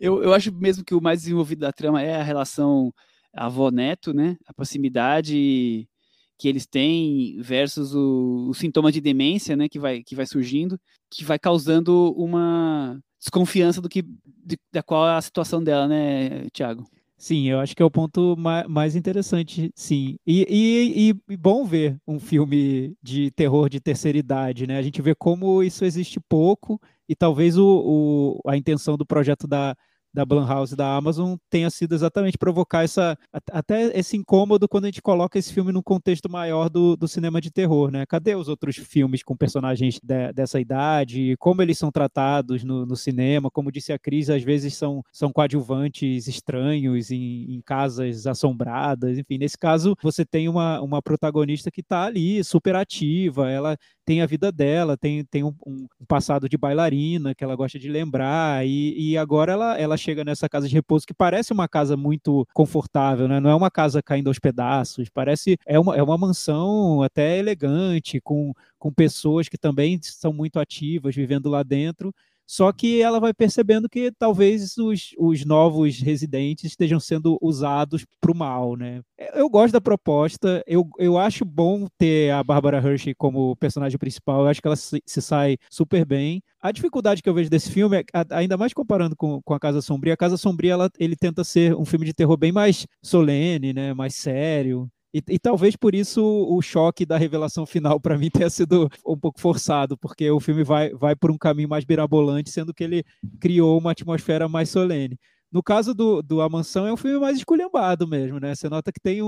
[0.00, 2.92] eu, eu acho mesmo que o mais desenvolvido da trama é a relação
[3.32, 4.36] avó-neto, né?
[4.44, 5.88] A proximidade
[6.36, 10.80] que eles têm versus o, o, sintoma de demência, né, que vai, que vai surgindo,
[11.10, 16.48] que vai causando uma desconfiança do que de, da qual é a situação dela, né,
[16.52, 16.84] Tiago?
[17.16, 18.34] Sim, eu acho que é o ponto
[18.66, 20.16] mais interessante, sim.
[20.26, 24.78] E, e, e, bom ver um filme de terror de terceira idade, né?
[24.78, 29.46] A gente vê como isso existe pouco e talvez o, o a intenção do projeto
[29.46, 29.76] da,
[30.12, 33.16] da Blumhouse da Amazon tenha sido exatamente provocar essa,
[33.50, 37.40] até esse incômodo quando a gente coloca esse filme num contexto maior do, do cinema
[37.40, 38.04] de terror, né?
[38.06, 41.36] Cadê os outros filmes com personagens de, dessa idade?
[41.38, 43.50] Como eles são tratados no, no, cinema?
[43.50, 49.18] Como disse a Cris, às vezes são, são coadjuvantes estranhos em, em casas assombradas.
[49.18, 53.76] Enfim, nesse caso, você tem uma, uma protagonista que está ali, super ativa, ela
[54.10, 57.88] tem a vida dela, tem, tem um, um, passado de bailarina que ela gosta de
[57.88, 61.96] lembrar, e, e agora ela, ela chega nessa casa de repouso que parece uma casa
[61.96, 63.38] muito confortável, né?
[63.38, 68.20] Não é uma casa caindo aos pedaços, parece é uma, é uma mansão até elegante,
[68.20, 72.12] com, com pessoas que também são muito ativas vivendo lá dentro.
[72.50, 78.32] Só que ela vai percebendo que talvez os, os novos residentes estejam sendo usados para
[78.32, 79.02] o mal, né?
[79.34, 84.40] Eu gosto da proposta, eu, eu acho bom ter a Barbara Hershey como personagem principal,
[84.40, 86.42] eu acho que ela se, se sai super bem.
[86.60, 89.80] A dificuldade que eu vejo desse filme, é, ainda mais comparando com, com A Casa
[89.80, 93.72] Sombria, A Casa Sombria ela, ele tenta ser um filme de terror bem mais solene,
[93.72, 93.94] né?
[93.94, 94.90] mais sério.
[95.12, 99.16] E, e, talvez por isso o choque da revelação final para mim tenha sido um
[99.16, 103.04] pouco forçado, porque o filme vai, vai por um caminho mais birabolante, sendo que ele
[103.40, 105.18] criou uma atmosfera mais solene.
[105.50, 108.54] No caso do, do A Mansão, é um filme mais esculhambado mesmo, né?
[108.54, 109.26] Você nota que tem um,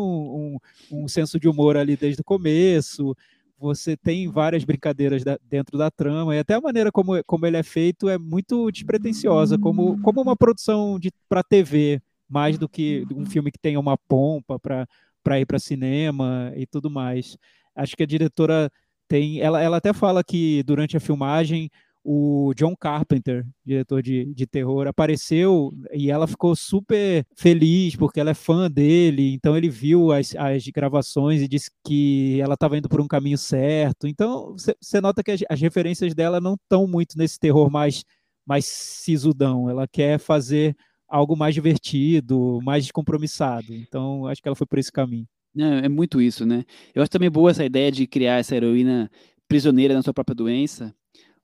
[0.90, 3.16] um, um senso de humor ali desde o começo,
[3.58, 7.56] você tem várias brincadeiras da, dentro da trama, e até a maneira como, como ele
[7.56, 13.26] é feito é muito despretensiosa, como, como uma produção para TV, mais do que um
[13.26, 14.86] filme que tenha uma pompa para
[15.22, 17.36] para ir para cinema e tudo mais.
[17.74, 18.70] Acho que a diretora
[19.08, 21.70] tem, ela, ela até fala que durante a filmagem
[22.04, 28.30] o John Carpenter, diretor de, de terror, apareceu e ela ficou super feliz porque ela
[28.30, 29.32] é fã dele.
[29.34, 33.38] Então ele viu as, as gravações e disse que ela estava indo por um caminho
[33.38, 34.06] certo.
[34.08, 38.04] Então você nota que as, as, referências dela não estão muito nesse terror mais,
[38.44, 39.70] mais sisudão.
[39.70, 40.76] Ela quer fazer
[41.12, 43.74] algo mais divertido, mais descompromissado.
[43.74, 45.28] Então, acho que ela foi por esse caminho.
[45.56, 46.64] É, é muito isso, né?
[46.94, 49.10] Eu acho também boa essa ideia de criar essa heroína
[49.46, 50.94] prisioneira na sua própria doença,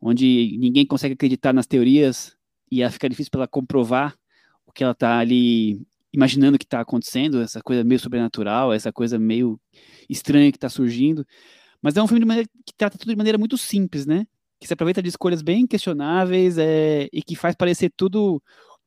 [0.00, 2.34] onde ninguém consegue acreditar nas teorias
[2.72, 4.16] e fica difícil para ela comprovar
[4.66, 9.18] o que ela está ali imaginando que está acontecendo, essa coisa meio sobrenatural, essa coisa
[9.18, 9.60] meio
[10.08, 11.26] estranha que está surgindo.
[11.82, 14.26] Mas é um filme maneira, que trata tudo de maneira muito simples, né?
[14.58, 18.42] Que se aproveita de escolhas bem questionáveis é, e que faz parecer tudo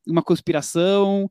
[0.07, 1.29] uma conspiração,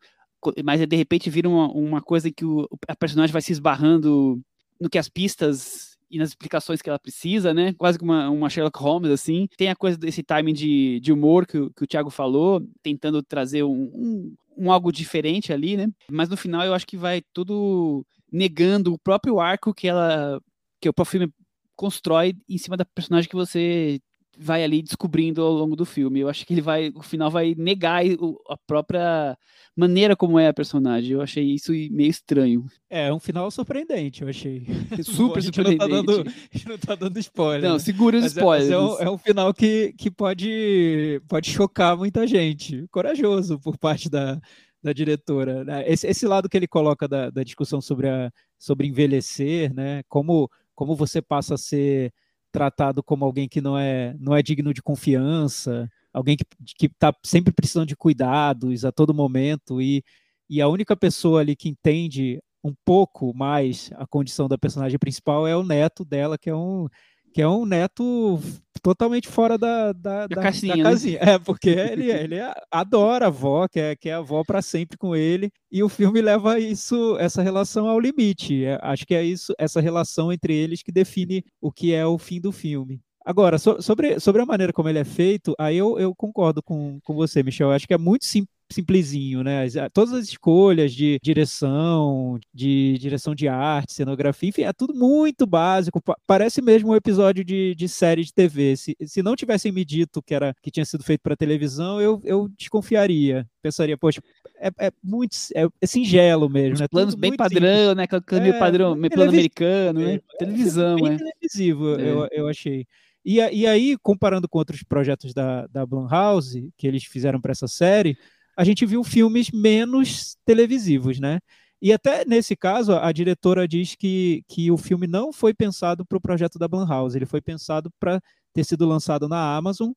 [0.64, 4.40] mas de repente vira uma, uma coisa que o, a personagem vai se esbarrando
[4.80, 7.72] no que as pistas e nas explicações que ela precisa, né?
[7.74, 9.46] Quase que uma, uma Sherlock Holmes, assim.
[9.56, 13.62] Tem a coisa desse timing de, de humor que, que o Thiago falou, tentando trazer
[13.62, 15.88] um, um, um, algo diferente ali, né?
[16.10, 20.40] Mas no final eu acho que vai tudo negando o próprio arco que ela
[20.80, 21.32] que o filme
[21.76, 24.00] constrói em cima da personagem que você
[24.40, 26.20] vai ali descobrindo ao longo do filme.
[26.20, 28.02] Eu acho que ele vai, o final vai negar
[28.48, 29.36] a própria
[29.76, 31.12] maneira como é a personagem.
[31.12, 32.64] Eu achei isso meio estranho.
[32.88, 34.66] É, um final surpreendente, eu achei.
[35.04, 35.78] Super surpreendente.
[35.78, 37.62] Não tá, dando, a gente não tá dando spoiler.
[37.62, 37.78] Não, né?
[37.78, 38.70] segura os mas spoilers.
[38.70, 42.86] É, é, um, é, um, final que, que pode, pode chocar muita gente.
[42.90, 44.40] Corajoso por parte da,
[44.82, 45.64] da diretora.
[45.64, 45.84] Né?
[45.86, 50.02] Esse, esse lado que ele coloca da, da discussão sobre, a, sobre envelhecer, né?
[50.08, 52.10] Como, como você passa a ser
[52.52, 56.36] tratado como alguém que não é, não é digno de confiança, alguém
[56.76, 60.02] que está sempre precisando de cuidados a todo momento, e,
[60.48, 65.46] e a única pessoa ali que entende um pouco mais a condição da personagem principal
[65.46, 66.86] é o neto dela, que é um,
[67.32, 68.40] que é um neto
[68.82, 71.20] totalmente fora da, da, da, caixinha, da casinha.
[71.20, 71.32] Né?
[71.32, 72.36] É, porque ele, ele
[72.70, 76.58] adora a avó, quer, quer a avó para sempre com ele, e o filme leva
[76.58, 78.64] isso, essa relação ao limite.
[78.64, 82.18] É, acho que é isso, essa relação entre eles que define o que é o
[82.18, 83.00] fim do filme.
[83.24, 86.98] Agora, so, sobre, sobre a maneira como ele é feito, aí eu, eu concordo com,
[87.04, 87.68] com você, Michel.
[87.68, 89.64] Eu acho que é muito sim, simplesinho, né?
[89.64, 95.46] As- todas as escolhas de direção, de direção de arte, cenografia, enfim, é tudo muito
[95.46, 96.00] básico.
[96.02, 98.76] pa- Parece mesmo um episódio de, de série de TV.
[98.76, 102.20] Se, se não tivessem me dito que era que tinha sido feito para televisão, eu,
[102.24, 103.46] eu desconfiaria.
[103.62, 104.22] Pensaria, poxa,
[104.58, 106.88] é, é muito é, é singelo mesmo, Os né?
[106.88, 108.04] planos Tudo bem padrão, né?
[108.10, 110.06] Aquele meio É, padrão, meio plano americano, né?
[110.06, 110.22] mesmo.
[110.32, 111.16] É, Televisão, bem é.
[111.16, 112.10] televisivo, É.
[112.10, 112.86] eu, eu achei.
[113.24, 117.68] E, e aí, comparando com outros projetos da, da Blumhouse, que eles fizeram para essa
[117.68, 118.16] série,
[118.56, 121.40] a gente viu filmes menos televisivos, né?
[121.82, 126.18] E até nesse caso, a, diretora diz que, que o filme não foi pensado para
[126.18, 128.20] o projeto da Blumhouse, ele foi pensado para
[128.52, 129.92] ter sido lançado na Amazon.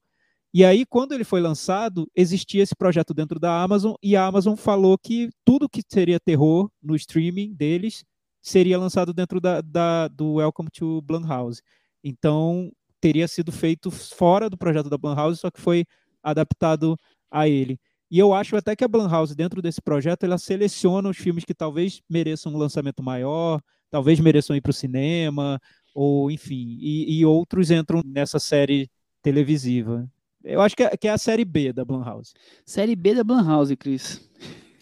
[0.53, 4.55] E aí, quando ele foi lançado, existia esse projeto dentro da Amazon, e a Amazon
[4.55, 8.05] falou que tudo que seria terror no streaming deles
[8.41, 11.61] seria lançado dentro da, da- do Welcome to Blumhouse.
[12.03, 15.85] Então, teria sido feito fora do projeto da Blumhouse, só que foi
[16.21, 16.95] adaptado
[17.31, 17.79] a ele.
[18.13, 21.53] E eu acho até que a Blumhouse, dentro desse projeto, ela seleciona os filmes que
[21.55, 25.59] talvez mereçam um lançamento maior, talvez mereçam ir para o cinema,
[25.95, 28.87] ou enfim, e, e outros entram nessa série
[29.23, 30.07] televisiva.
[30.43, 32.33] Eu acho que é, que é a série B da Blumhouse.
[32.63, 34.21] Série B da Blumhouse, Cris.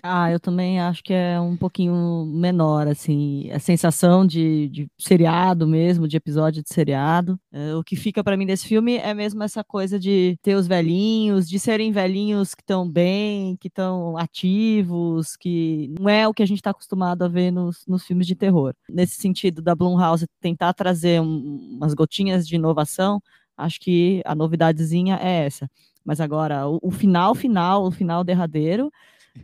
[0.04, 5.68] Ah, eu também acho que é um pouquinho menor, assim, a sensação de, de seriado
[5.68, 7.40] mesmo, de episódio de seriado.
[7.52, 10.66] É, o que fica pra mim desse filme é mesmo essa coisa de ter os
[10.66, 16.42] velhinhos, de serem velhinhos que estão bem, que estão ativos, que não é o que
[16.42, 18.74] a gente está acostumado a ver nos, nos filmes de terror.
[18.90, 23.22] Nesse sentido, da Blumhouse tentar trazer um- umas gotinhas de inovação,
[23.56, 25.70] acho que a novidadezinha é essa.
[26.04, 28.92] Mas agora, o, o final final, o final derradeiro,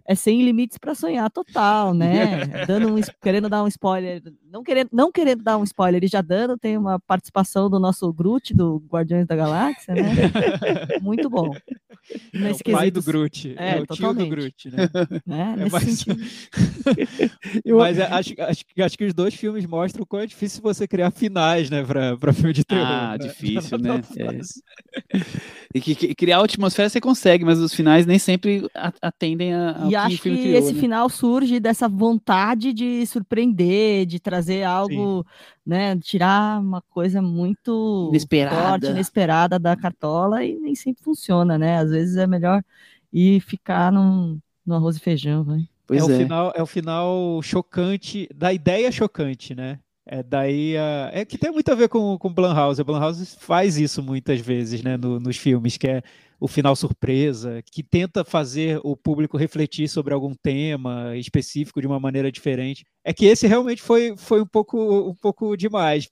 [0.06, 2.46] é sem limites para sonhar total, né?
[2.68, 4.22] Dando um, querendo dar um spoiler,
[4.52, 8.12] não querendo, não querendo dar um spoiler e já dando, tem uma participação do nosso
[8.14, 10.02] Groot, do Guardiões da Galáxia, né?
[11.02, 11.54] Muito bom.
[12.34, 14.30] É o pai do Groot, é, É, o tio do totalmente.
[14.30, 14.90] Groot, né?
[15.26, 15.54] né?
[15.54, 16.24] É Nesse mais- sentido.
[17.78, 20.88] Mas é, acho, acho, que- acho que os dois filmes mostram como é difícil você
[20.88, 21.84] criar finais, né,
[22.20, 22.86] pra filme de terror.
[22.86, 24.02] Ah, pra- difícil, né?
[24.18, 25.18] É.
[25.78, 29.54] E que, que- criar a atmosfera você consegue, mas os finais nem sempre a- atendem
[29.54, 30.80] a, ao E que acho o filme que criou, esse né?
[30.80, 35.26] final surge dessa vontade de surpreender, de trazer algo,
[35.66, 35.96] né?
[36.00, 37.62] Tirar uma coisa muito
[38.10, 38.50] Inesperada.
[38.50, 41.78] forte, inesperada da cartola e nem sempre funciona, né?
[41.78, 42.64] Às vezes é melhor
[43.14, 45.68] ir ficar num, no arroz e feijão, vai.
[45.86, 46.18] Pois é, o é.
[46.18, 49.80] final, é o final chocante, da ideia chocante, né?
[50.10, 52.82] É daí a, é que tem muito a ver com com Blumhouse.
[52.84, 56.02] Blumhouse faz isso muitas vezes, né, no- nos filmes, que é
[56.40, 62.00] o final surpresa, que tenta fazer o público refletir sobre algum tema específico de uma
[62.00, 62.86] maneira diferente.
[63.04, 66.08] É que esse realmente foi, foi um pouco um pouco demais.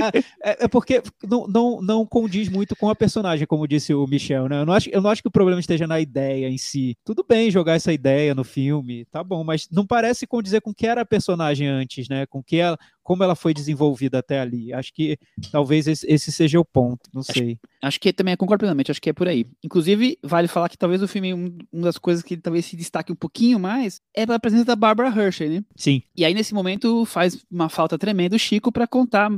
[0.00, 4.06] Com- É, é porque não, não, não condiz muito com a personagem, como disse o
[4.06, 4.60] Michel, né?
[4.60, 6.96] Eu não, acho, eu não acho que o problema esteja na ideia em si.
[7.04, 10.74] Tudo bem jogar essa ideia no filme, tá bom, mas não parece condizer com o
[10.74, 12.26] que era a personagem antes, né?
[12.26, 14.72] Com que ela, como ela foi desenvolvida até ali.
[14.72, 15.16] Acho que
[15.52, 17.58] talvez esse, esse seja o ponto, não sei.
[17.82, 19.46] Acho que também concordo plenamente, acho que é por aí.
[19.62, 23.12] Inclusive, vale falar que talvez o filme, um- uma das coisas que talvez se destaque
[23.12, 25.64] um pouquinho mais é a presença da Barbara Hershey, né?
[25.76, 26.02] Sim.
[26.16, 29.30] E aí, nesse momento, faz uma falta tremenda o Chico para contar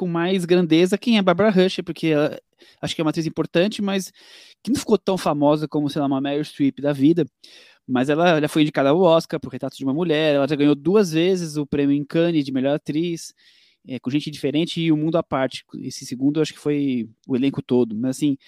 [0.00, 2.40] com mais grandeza quem é Barbara Hershey, porque ela,
[2.80, 4.10] acho que é uma atriz importante, mas
[4.62, 7.26] que não ficou tão famosa como, sei lá, uma Meryl Streep da vida.
[7.86, 10.74] Mas ela, ela foi indicada ao Oscar por Retrato de uma Mulher, ela já ganhou
[10.74, 13.34] duas vezes o prêmio em Cannes de melhor atriz,
[13.86, 15.66] é, com gente diferente e o mundo à parte.
[15.82, 17.94] Esse segundo, acho que foi o elenco todo.
[17.94, 18.38] Mas assim,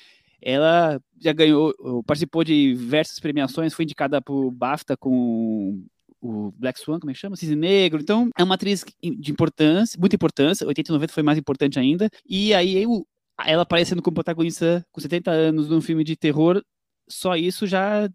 [0.40, 1.74] ela já ganhou,
[2.06, 5.84] participou de diversas premiações, foi indicada por BAFTA com
[6.22, 7.36] o Black Swan, como é que chama?
[7.36, 8.00] Cisne Negro.
[8.00, 10.66] Então, é uma atriz de importância, muita importância.
[10.66, 12.08] 80 e 90 foi mais importante ainda.
[12.26, 13.06] E aí, eu-
[13.44, 16.62] ela aparecendo como protagonista com 70 anos num filme de terror,
[17.08, 18.08] só isso já,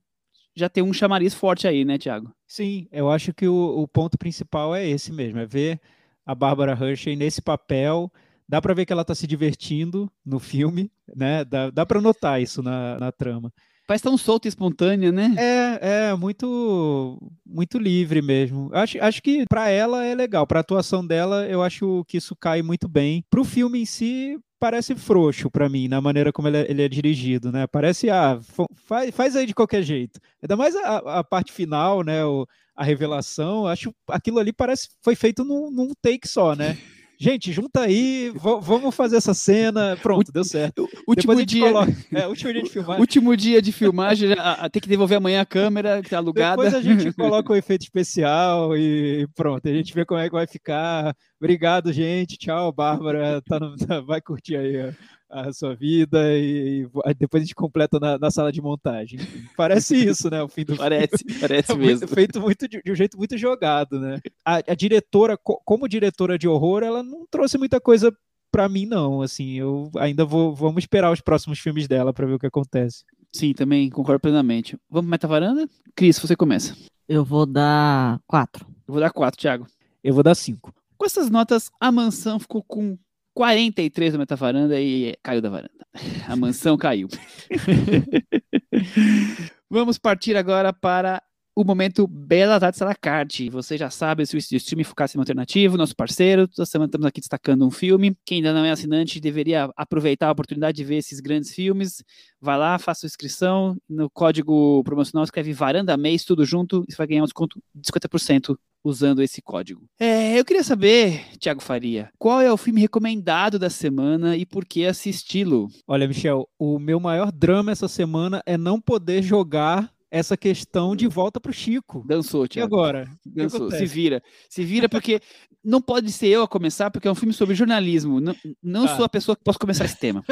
[0.56, 2.32] já tem um chamariz forte aí, né, Thiago?
[2.48, 5.80] Sim, eu acho que o, o ponto principal é esse mesmo, é ver
[6.26, 8.12] a Barbara Hershey nesse papel.
[8.48, 11.44] Dá para ver que ela está se divertindo no filme, né?
[11.44, 13.52] Dá, dá para notar isso na, na trama.
[13.88, 15.34] Parece tão solta e espontânea, né?
[15.38, 18.70] É, é muito, muito livre mesmo.
[18.74, 22.36] Acho, acho que para ela é legal, para a atuação dela, eu acho que isso
[22.36, 23.24] cai muito bem.
[23.30, 26.84] Para o filme em si, parece frouxo para mim, na maneira como ele é, ele
[26.84, 27.66] é dirigido, né?
[27.66, 28.40] Parece, ah,
[28.76, 30.20] faz, faz aí de qualquer jeito.
[30.44, 32.26] Ainda mais a, a parte final, né?
[32.26, 32.46] O,
[32.76, 36.78] a revelação, acho aquilo ali parece foi feito num, num take só, né?
[37.20, 39.98] Gente, junta aí, vamos fazer essa cena.
[40.02, 40.88] Pronto, deu certo.
[41.08, 43.02] Último dia, coloca- é, último dia de filmagem.
[43.02, 44.30] último dia de filmagem,
[44.72, 46.62] tem que devolver amanhã a câmera que tá alugada.
[46.62, 50.36] Depois a gente coloca o efeito especial e pronto, a gente vê como é que
[50.36, 51.16] vai ficar.
[51.42, 52.38] Obrigado, gente.
[52.38, 53.42] Tchau, Bárbara.
[53.42, 53.76] Tá no-
[54.06, 54.94] vai curtir aí
[55.30, 59.20] a sua vida e, e depois a gente completa na, na sala de montagem.
[59.56, 60.42] Parece isso, né?
[60.42, 62.08] O fim do Parece, parece é mesmo.
[62.08, 64.20] feito muito de, de, um jeito muito jogado, né?
[64.46, 68.16] A, a diretora, co, como diretora de horror, ela não trouxe muita coisa
[68.52, 72.34] para mim não, assim, eu ainda vou vamos esperar os próximos filmes dela para ver
[72.36, 73.04] o que acontece.
[73.32, 74.78] Sim, também concordo plenamente.
[74.90, 75.68] Vamos meta varanda?
[75.96, 76.76] Cris, você começa.
[77.08, 78.66] Eu vou dar quatro.
[78.88, 79.68] Eu vou dar quatro, Thiago.
[80.04, 80.74] Eu vou dar cinco.
[80.98, 82.98] Com essas notas, a mansão ficou com
[83.38, 85.86] 43 no metavaranda e caiu da varanda.
[86.28, 87.08] A mansão caiu.
[89.70, 91.22] Vamos partir agora para
[91.58, 93.50] o momento Belas Artes à la carte.
[93.50, 97.66] Você já sabe, o streaming focar cinema alternativo, nosso parceiro, toda semana estamos aqui destacando
[97.66, 98.16] um filme.
[98.24, 102.04] Quem ainda não é assinante deveria aproveitar a oportunidade de ver esses grandes filmes.
[102.40, 103.76] Vai lá, faça sua inscrição.
[103.90, 107.92] No código promocional escreve Varanda Mês, tudo junto, e você vai ganhar um desconto de
[107.92, 109.90] 50% usando esse código.
[110.00, 114.64] É, eu queria saber, Thiago Faria, qual é o filme recomendado da semana e por
[114.64, 115.70] que assisti-lo?
[115.88, 121.08] Olha, Michel, o meu maior drama essa semana é não poder jogar essa questão de
[121.08, 122.04] volta para o Chico.
[122.08, 122.74] Dançou, Tiago.
[122.74, 123.08] E agora?
[123.26, 123.70] Dançou.
[123.72, 124.22] Se vira.
[124.50, 125.20] Se vira porque
[125.64, 128.22] não pode ser eu a começar, porque é um filme sobre jornalismo.
[128.22, 128.96] Não, não ah.
[128.96, 130.24] sou a pessoa que posso começar esse tema.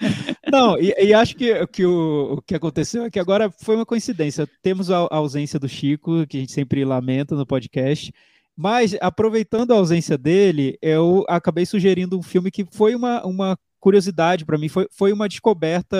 [0.52, 3.86] não, e, e, acho que, que o, o que aconteceu é que agora foi uma
[3.86, 4.48] coincidência.
[4.62, 8.12] Temos a, a ausência do Chico, que a gente sempre lamenta no podcast.
[8.56, 14.46] Mas, aproveitando a ausência dele, eu acabei sugerindo um filme que foi uma, uma curiosidade
[14.46, 15.94] para mim, foi, foi uma descoberta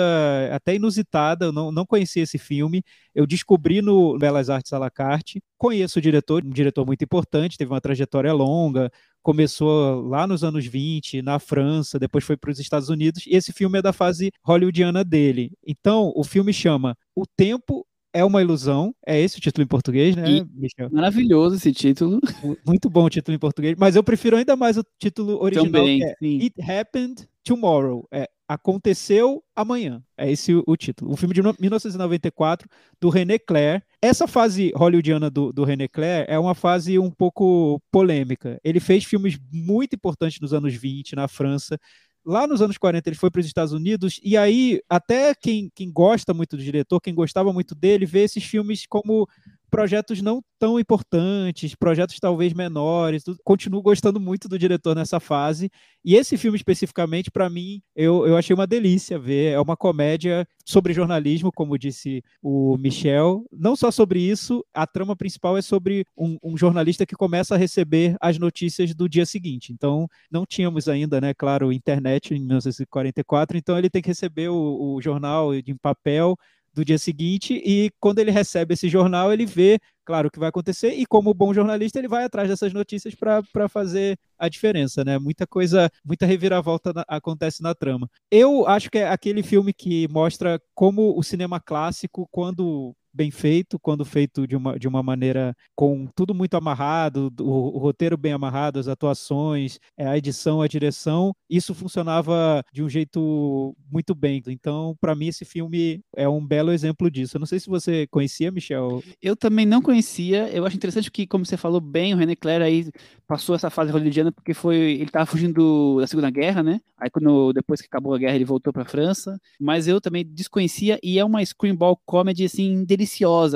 [0.51, 4.89] até inusitada, eu não, não conhecia esse filme, eu descobri no Belas Artes à la
[4.89, 10.43] carte, conheço o diretor, um diretor muito importante, teve uma trajetória longa, começou lá nos
[10.43, 13.93] anos 20, na França, depois foi para os Estados Unidos, e esse filme é da
[13.93, 15.51] fase hollywoodiana dele.
[15.63, 18.95] Então, o filme chama O Tempo é uma ilusão.
[19.05, 20.23] É esse o título em português, né,
[20.53, 20.89] Michel?
[20.89, 22.21] Maravilhoso esse título.
[22.65, 26.01] Muito bom o título em português, mas eu prefiro ainda mais o título original, Também,
[26.01, 28.07] é It Happened Tomorrow.
[28.09, 30.01] É Aconteceu Amanhã.
[30.15, 31.11] É esse o, o, título.
[31.11, 32.69] O filme de 1994,
[33.01, 33.83] do René Clair.
[34.01, 38.59] Essa fase hollywoodiana do, do René Clair é uma fase um pouco polêmica.
[38.63, 41.77] Ele fez filmes muito importantes nos anos 20, na França
[42.25, 45.91] lá nos anos 40 ele foi para os Estados Unidos, e aí até quem, quem
[45.91, 49.27] gosta muito do diretor, quem gostava muito dele, vê esses filmes como
[49.69, 53.23] projetos não tão importantes, projetos talvez menores.
[53.43, 55.69] Continuo gostando muito do diretor nessa fase.
[56.03, 59.53] E esse filme especificamente, para mim, eu, eu achei uma delícia ver.
[59.53, 63.45] É uma comédia sobre jornalismo, como disse o Michel.
[63.51, 67.57] Não só sobre isso, a trama principal é sobre um, um jornalista que começa a
[67.57, 69.73] receber as notícias do dia seguinte.
[69.73, 74.95] Então, não tínhamos ainda, né, claro, internet em 1944, então ele tem que receber o,
[74.95, 76.37] o jornal em papel
[76.75, 80.49] do dia seguinte e quando ele recebe esse jornal, ele vê, claro, o que vai
[80.49, 85.17] acontecer e como bom jornalista, ele vai atrás dessas notícias para fazer a diferença, né?
[85.17, 88.09] Muita coisa, muita reviravolta na, acontece na trama.
[88.29, 93.79] Eu acho que é aquele filme que mostra como o cinema clássico, quando bem feito,
[93.79, 98.33] quando feito de uma, de uma maneira com tudo muito amarrado, o, o roteiro bem
[98.33, 104.41] amarrado, as atuações, é, a edição, a direção, isso funcionava de um jeito muito bem.
[104.47, 107.37] Então, para mim, esse filme é um belo exemplo disso.
[107.37, 109.01] Eu não sei se você conhecia, Michel.
[109.21, 110.49] Eu também não conhecia.
[110.49, 112.89] Eu acho interessante que, como você falou bem, o René Clair aí
[113.27, 116.79] passou essa fase hollywoodiana porque foi ele estava fugindo da Segunda Guerra, né?
[116.97, 119.39] Aí quando depois que acabou a guerra ele voltou para a França.
[119.59, 123.04] Mas eu também desconhecia e é uma screenball comedy assim deliciosa,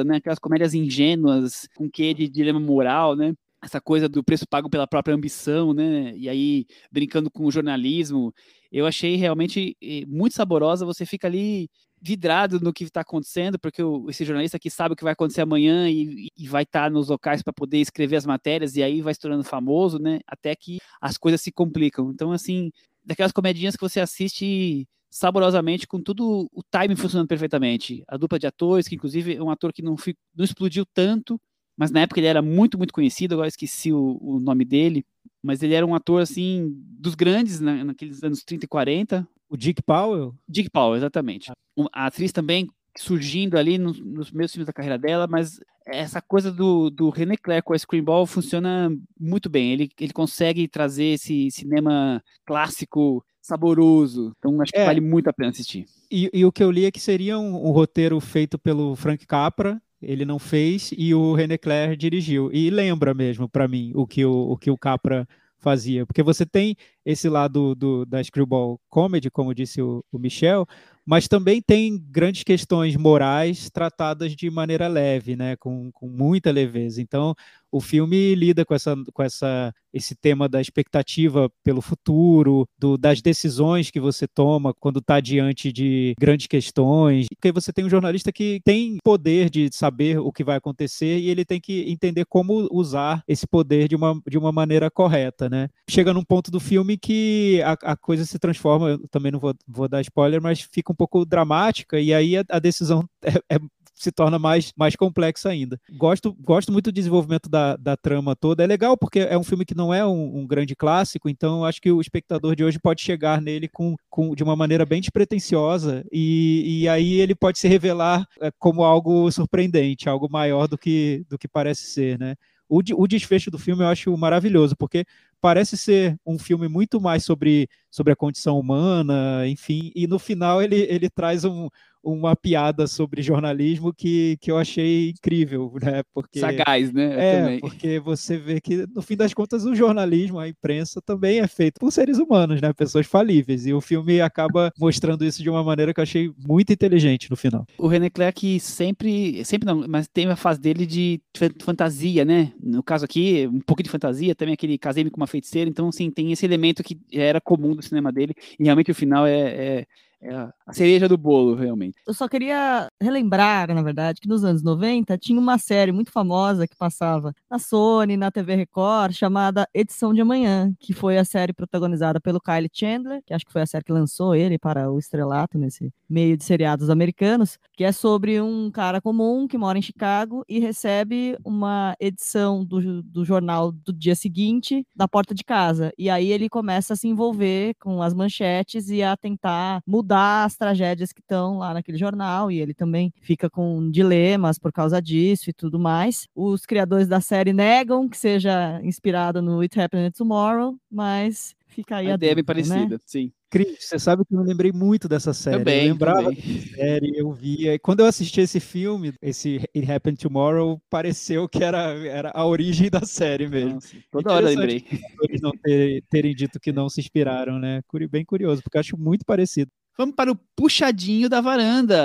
[0.04, 0.18] né?
[0.18, 3.34] Aquelas comédias ingênuas com que de dilema moral, né?
[3.62, 6.14] Essa coisa do preço pago pela própria ambição, né?
[6.16, 8.34] E aí brincando com o jornalismo,
[8.72, 10.86] eu achei realmente eh, muito saborosa.
[10.86, 11.70] Você fica ali
[12.02, 15.42] vidrado no que está acontecendo, porque o, esse jornalista aqui sabe o que vai acontecer
[15.42, 19.02] amanhã e, e vai estar tá nos locais para poder escrever as matérias e aí
[19.02, 20.20] vai se tornando famoso, né?
[20.28, 22.12] Até que as coisas se complicam.
[22.12, 22.72] Então, assim,
[23.04, 28.04] daquelas comedinhas que você assiste saborosamente com tudo o timing funcionando perfeitamente.
[28.08, 29.96] A dupla de atores, que inclusive é um ator que não,
[30.36, 31.40] não explodiu tanto,
[31.76, 35.06] mas na época ele era muito, muito conhecido, agora esqueci o, o nome dele,
[35.42, 39.28] mas ele era um ator, assim, dos grandes, né, naqueles anos 30 e 40.
[39.50, 40.36] O Dick Powell?
[40.48, 41.52] Dick Powell, exatamente.
[41.94, 42.68] A atriz também
[42.98, 47.38] surgindo ali nos, nos meus filmes da carreira dela, mas essa coisa do, do René
[47.38, 49.72] Clair com a Screenball funciona muito bem.
[49.72, 54.34] Ele, ele consegue trazer esse cinema clássico saboroso.
[54.38, 54.86] Então acho que é.
[54.86, 55.86] vale muito a pena assistir.
[56.12, 59.26] E, e, o que eu li é que seria um, um, roteiro feito pelo Frank
[59.26, 59.82] Capra.
[60.02, 62.50] Ele não fez e o René Clair dirigiu.
[62.54, 65.28] E lembra mesmo para mim o que o, o que o Capra
[65.60, 66.76] fazia, porque você tem
[67.06, 70.66] esse lado do, da screwball comedy, como disse o, o Michel,
[71.06, 77.02] mas também tem grandes questões morais tratadas de maneira leve, né, com, com muita leveza.
[77.02, 77.36] Então,
[77.72, 83.22] o filme lida com essa, com essa esse tema da expectativa pelo futuro, do, das
[83.22, 87.28] decisões que você toma quando está diante de grandes questões.
[87.36, 91.30] Porque você tem um jornalista que tem poder de saber o que vai acontecer e
[91.30, 95.70] ele tem que entender como usar esse poder de uma, de uma maneira correta, né?
[95.90, 99.54] Chega num ponto do filme que a, a coisa se transforma, eu também não vou,
[99.68, 103.60] vou dar spoiler, mas fica um pouco dramática e aí a, a decisão é, é
[104.00, 105.80] se torna mais, mais complexa ainda.
[105.92, 108.64] Gosto, gosto muito do desenvolvimento da, da trama toda.
[108.64, 111.82] É legal porque é um filme que não é um, um grande clássico, então acho
[111.82, 116.06] que o espectador de hoje pode chegar nele com, com de uma maneira bem despretensiosa
[116.14, 121.26] e, e aí ele pode se revelar é, como algo surpreendente, algo maior do que,
[121.28, 122.36] do que parece ser, né?
[122.70, 125.04] O, o desfecho do filme eu acho maravilhoso, porque
[125.42, 130.62] parece ser um filme muito mais sobre, sobre a condição humana, enfim, e no final
[130.62, 131.68] ele, ele traz um,
[132.04, 136.02] uma piada sobre jornalismo que, que eu achei incrível, né?
[136.14, 137.14] Porque, Sagaz, né?
[137.16, 137.60] Eu é, também.
[137.60, 141.80] porque você vê que, no fim das contas, o jornalismo, a imprensa também é feito
[141.80, 142.72] por seres humanos, né?
[142.74, 143.66] Pessoas falíveis.
[143.66, 147.36] E o filme acaba mostrando isso de uma maneira que eu achei muito inteligente no
[147.36, 147.66] final.
[147.78, 151.22] O René Clerc sempre, sempre não, mas tem a fase dele de
[151.62, 152.54] fantasia, né?
[152.62, 156.10] No caso aqui, um pouco de fantasia, também aquele casei-me com uma feiticeira, então, assim,
[156.10, 159.86] tem esse elemento que era comum do cinema dele, e realmente o final é, é
[160.22, 161.98] é a cereja do bolo, realmente.
[162.06, 166.68] Eu só queria relembrar, na verdade, que nos anos 90 tinha uma série muito famosa
[166.68, 171.54] que passava na Sony, na TV Record, chamada Edição de Amanhã, que foi a série
[171.54, 175.00] protagonizada pelo Kylie Chandler, que acho que foi a série que lançou ele para o
[175.00, 179.82] estrelato nesse meio de seriados americanos, que é sobre um cara comum que mora em
[179.82, 185.94] Chicago e recebe uma edição do, do jornal do dia seguinte da porta de casa.
[185.98, 190.46] E aí ele começa a se envolver com as manchetes e a tentar mudar mudar
[190.46, 195.00] as tragédias que estão lá naquele jornal, e ele também fica com dilemas por causa
[195.00, 196.28] disso e tudo mais.
[196.36, 202.08] Os criadores da série negam que seja inspirado no It Happened Tomorrow, mas fica aí
[202.08, 202.46] a, a ideia é bem né?
[202.46, 203.02] parecida, né?
[203.06, 203.32] sim.
[203.52, 205.58] Cris, você sabe que eu me lembrei muito dessa série.
[205.58, 206.62] Também, eu lembrava também.
[206.68, 207.74] série, eu via.
[207.74, 212.46] E quando eu assisti esse filme, esse It Happened Tomorrow, pareceu que era, era a
[212.46, 213.76] origem da série mesmo.
[213.76, 214.86] Nossa, toda hora eu lembrei.
[215.24, 217.82] Eles não terem, terem dito que não se inspiraram, né?
[218.12, 219.72] Bem curioso, porque eu acho muito parecido.
[220.00, 221.98] Vamos para o puxadinho da varanda.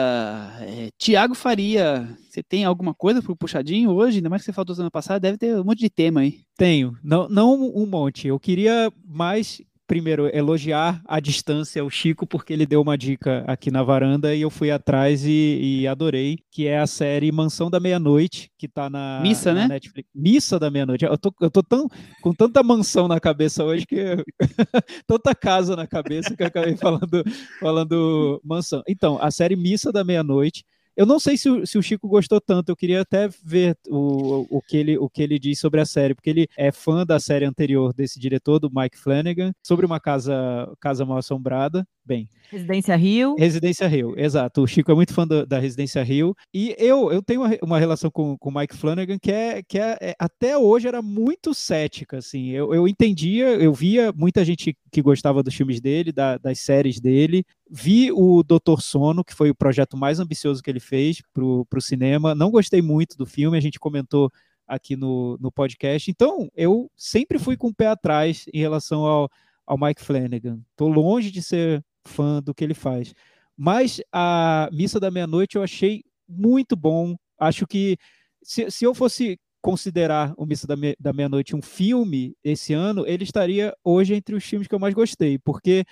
[0.63, 4.17] É, Tiago Faria, você tem alguma coisa para o puxadinho hoje?
[4.17, 6.41] Ainda mais que você falou semana passada, deve ter um monte de tema aí.
[6.57, 8.27] Tenho, não, não um monte.
[8.27, 13.71] Eu queria mais primeiro, elogiar a distância o Chico, porque ele deu uma dica aqui
[13.71, 17.79] na varanda e eu fui atrás e, e adorei, que é a série Mansão da
[17.79, 19.69] Meia-Noite, que tá na, Missa, na né?
[19.75, 20.09] Netflix.
[20.15, 21.05] Missa da Meia-Noite.
[21.05, 21.89] Eu tô, eu tô tão,
[22.23, 24.17] com tanta mansão na cabeça hoje que.
[25.07, 27.25] tanta casa na cabeça que eu acabei falando,
[27.61, 28.83] falando mansão.
[28.89, 30.65] Então, a série Missa da Meia-Noite
[30.97, 34.47] eu não sei se o, se o, Chico gostou tanto, eu queria até ver o,
[34.59, 37.19] o, que ele, o que ele diz sobre a série, porque ele é fã da
[37.19, 40.35] série anterior desse diretor, do Mike Flanagan, sobre uma casa,
[40.81, 41.87] casa mal assombrada.
[42.07, 42.29] Bem.
[42.51, 43.35] Residência Rio.
[43.39, 44.63] Residência Rio, exato.
[44.63, 46.37] O Chico é muito fã da, da Residência Rio.
[46.53, 49.97] E eu, eu tenho uma, uma relação com o Mike Flanagan que, é, que é,
[50.01, 52.19] é, até hoje era muito cética.
[52.19, 52.51] Assim.
[52.51, 57.01] Eu, eu entendia, eu via muita gente que gostava dos filmes dele, da, das séries
[57.01, 57.43] dele.
[57.71, 61.81] Vi o Doutor Sono, que foi o projeto mais ambicioso que ele fez para o
[61.81, 62.35] cinema.
[62.35, 64.31] Não gostei muito do filme, a gente comentou
[64.67, 66.11] aqui no, no podcast.
[66.11, 69.31] Então, eu sempre fui com o pé atrás em relação ao,
[69.67, 70.61] ao Mike Flanagan.
[70.71, 73.15] Estou longe de ser fã do que ele faz.
[73.57, 77.17] Mas a Missa da Meia-Noite eu achei muito bom.
[77.39, 77.97] Acho que
[78.43, 83.25] se, se eu fosse considerar o Missa da, da Meia-Noite um filme esse ano, ele
[83.25, 85.85] estaria hoje entre os filmes que eu mais gostei, porque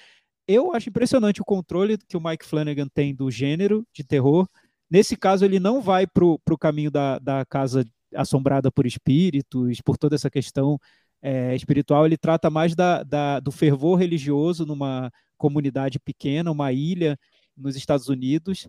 [0.47, 4.49] eu acho impressionante o controle que o Mike Flanagan tem do gênero de terror.
[4.91, 7.85] Nesse caso, ele não vai para o caminho da, da casa
[8.15, 10.79] assombrada por espíritos, por toda essa questão
[11.23, 17.17] é, espiritual, ele trata mais da, da, do fervor religioso numa comunidade pequena, uma ilha
[17.57, 18.69] nos Estados Unidos,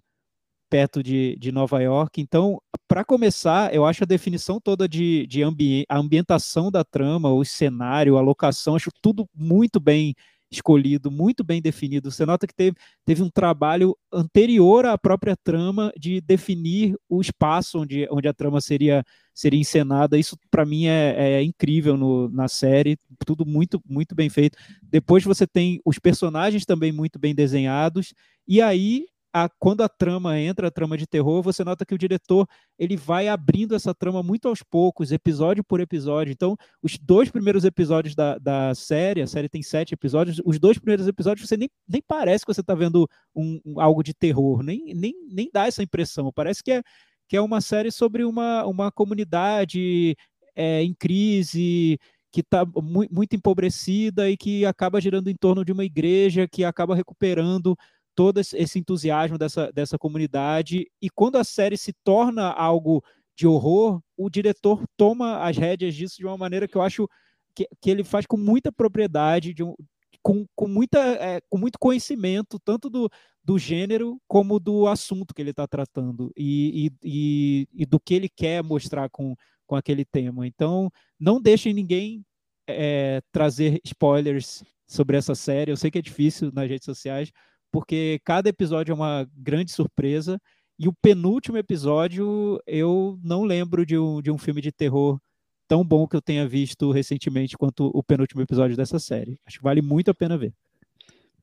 [0.70, 2.22] perto de, de Nova York.
[2.22, 7.34] Então, para começar, eu acho a definição toda de, de ambi a ambientação da trama,
[7.34, 10.14] o cenário, a locação, acho tudo muito bem
[10.56, 12.12] escolhido, muito bem definido.
[12.12, 12.76] Você nota que teve,
[13.06, 18.62] teve um trabalho anterior à própria trama de definir o espaço onde, onde a trama
[18.62, 20.18] seria, seria encenada.
[20.18, 24.58] Isso, para mim, é, é incrível no, na série, tudo muito, muito bem feito.
[24.82, 28.14] Depois você tem os personagens também muito bem desenhados,
[28.48, 31.98] e aí a, quando a trama entra, a trama de terror, você nota que o
[31.98, 36.32] diretor ele vai abrindo essa trama muito aos poucos, episódio por episódio.
[36.32, 40.78] Então, os dois primeiros episódios da, da série, a série tem sete episódios, os dois
[40.78, 44.62] primeiros episódios você nem, nem parece que você está vendo um, um, algo de terror,
[44.62, 46.32] nem, nem, nem dá essa impressão.
[46.32, 46.84] Parece que é,
[47.28, 50.16] que é uma série sobre uma, uma comunidade
[50.56, 52.00] é, em crise,
[52.32, 56.64] que está mu muito empobrecida e que acaba girando em torno de uma igreja que
[56.64, 57.78] acaba recuperando
[58.16, 60.90] todo esse entusiasmo dessa, dessa comunidade.
[61.02, 63.04] E quando a série se torna algo
[63.36, 67.08] de horror, o diretor toma as rédeas disso de uma maneira que eu acho
[67.56, 69.76] que, que ele faz com muita propriedade, um,
[70.22, 73.10] com, com, muita, é, com muito conhecimento, tanto do,
[73.44, 78.14] do gênero como do assunto que ele está tratando e, e, e, e, do que
[78.14, 79.36] ele quer mostrar com,
[79.66, 80.48] com aquele tema.
[80.48, 82.24] Então, não deixem ninguém
[82.68, 85.72] é, trazer spoilers sobre essa série.
[85.72, 87.32] Eu sei que é difícil nas redes sociais,
[87.74, 90.40] porque cada episódio é uma grande surpresa.
[90.78, 95.20] E o penúltimo episódio, eu não lembro de um, de um filme de terror
[95.68, 99.40] tão bom que eu tenha visto recentemente quanto o penúltimo episódio dessa série.
[99.44, 100.54] Acho que vale muito a pena ver.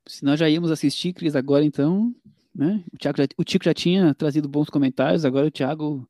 [0.06, 2.14] Se nós já íamos assistir, Cris, agora então,
[2.54, 2.84] né?
[2.92, 6.08] O, Thiago já, o Tico já tinha trazido bons comentários, agora o Thiago,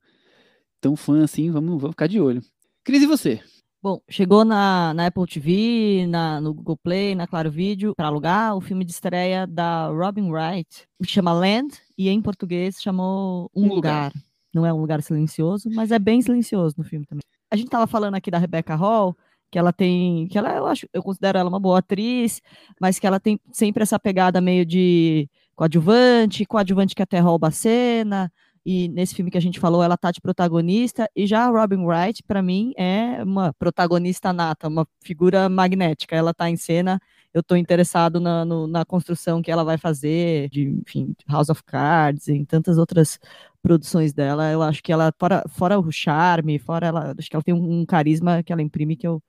[0.82, 2.42] tão fã assim, vamos, vamos ficar de olho.
[2.84, 3.42] Cris, e você?
[3.82, 8.54] Bom, chegou na, na Apple TV, na, no Google Play, na Claro Vídeo, para alugar
[8.54, 13.64] o filme de estreia da Robin Wright, que chama Land, e em português chamou Um,
[13.64, 14.12] um lugar.
[14.12, 14.12] lugar.
[14.52, 17.22] Não é um lugar silencioso, mas é bem silencioso no filme também.
[17.50, 19.16] A gente estava falando aqui da Rebecca Hall,
[19.50, 22.42] que ela tem, que ela eu acho, eu considero ela uma boa atriz,
[22.78, 25.26] mas que ela tem sempre essa pegada meio de
[25.56, 28.30] coadjuvante, coadjuvante que até rouba a cena,
[28.64, 31.84] e nesse filme que a gente falou, ela tá de protagonista, e já a Robin
[31.84, 36.14] Wright, para mim, é uma protagonista nata, uma figura magnética.
[36.14, 37.00] Ela tá em cena,
[37.32, 41.62] eu tô interessado na, no, na construção que ela vai fazer, de, enfim, House of
[41.64, 43.18] Cards, e em tantas outras
[43.62, 44.50] produções dela.
[44.50, 47.80] Eu acho que ela, fora, fora o charme, fora ela, acho que ela tem um,
[47.80, 49.22] um carisma que ela imprime que eu,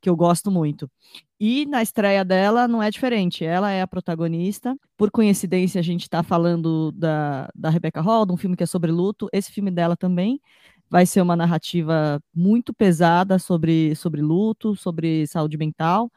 [0.00, 0.90] que eu gosto muito.
[1.38, 4.76] E na estreia dela não é diferente, ela é a protagonista.
[4.96, 8.66] Por coincidência, a gente está falando da, da Rebecca Hall, de um filme que é
[8.66, 9.28] sobre luto.
[9.32, 10.40] Esse filme dela também
[10.88, 16.10] vai ser uma narrativa muito pesada sobre, sobre luto, sobre saúde mental.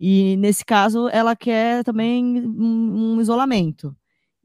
[0.00, 3.94] E nesse caso, ela quer também um, um isolamento.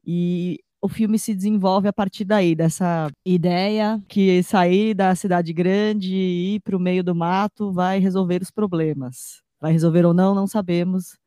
[0.06, 6.16] E o filme se desenvolve a partir daí, dessa ideia que sair da cidade grande
[6.16, 9.42] e ir para o meio do mato vai resolver os problemas.
[9.60, 11.18] Vai resolver ou não, não sabemos.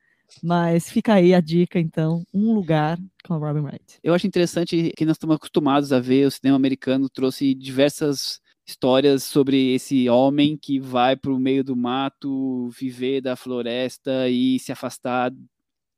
[0.42, 3.98] Mas fica aí a dica, então, um lugar com a Robin Wright.
[4.02, 9.24] Eu acho interessante que nós estamos acostumados a ver o cinema americano trouxe diversas histórias
[9.24, 14.72] sobre esse homem que vai para o meio do mato, viver da floresta e se
[14.72, 15.30] afastar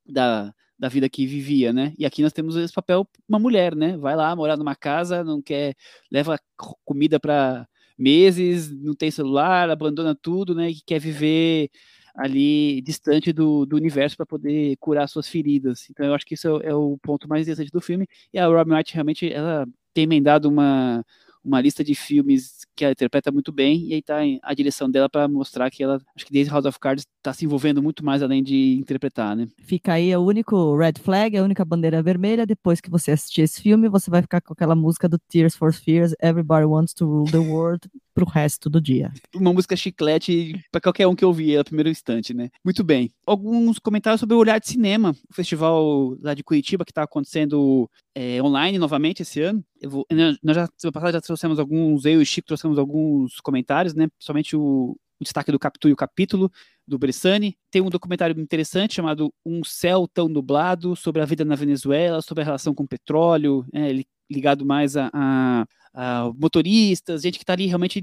[0.04, 0.52] da,
[0.82, 1.94] da vida que vivia, né?
[1.96, 3.96] E aqui nós temos esse papel uma mulher, né?
[3.96, 5.76] Vai lá morar numa casa, não quer
[6.10, 6.36] leva
[6.84, 10.70] comida para meses, não tem celular, abandona tudo, né?
[10.70, 11.70] E quer viver
[12.16, 15.86] ali distante do, do universo para poder curar suas feridas.
[15.88, 18.08] Então eu acho que isso é, é, o ponto mais interessante do filme.
[18.34, 19.64] E a Robin Wright realmente ela
[19.94, 21.04] tem emendado uma
[21.44, 25.08] uma lista de filmes que ela interpreta muito bem, e aí tá a direção dela
[25.08, 28.22] para mostrar que ela, acho que desde House of Cards está se envolvendo muito mais
[28.22, 29.48] além de interpretar, né?
[29.58, 33.60] Fica aí o único red flag, a única bandeira vermelha, depois que você assistir esse
[33.60, 37.30] filme, você vai ficar com aquela música do Tears for Fears, Everybody Wants to Rule
[37.30, 39.12] the World, pro resto do dia.
[39.34, 42.50] Uma música chiclete para qualquer um que ouvir no primeiro instante, né?
[42.64, 43.10] Muito bem.
[43.26, 47.90] Alguns comentários sobre o Olhar de Cinema, o festival lá de Curitiba que está acontecendo
[48.14, 49.64] é, online novamente esse ano.
[49.84, 50.06] Vou,
[50.42, 54.08] nós já, semana passada já trouxemos alguns, eu e o Chico trouxemos alguns comentários, né?
[54.08, 56.50] Principalmente o, o destaque do Capitu e o capítulo
[56.86, 57.56] do Bressani.
[57.70, 62.42] Tem um documentário interessante chamado Um Céu Tão Nublado, sobre a vida na Venezuela, sobre
[62.42, 67.52] a relação com o petróleo, né, ligado mais a, a, a, motoristas, gente que está
[67.52, 68.00] ali realmente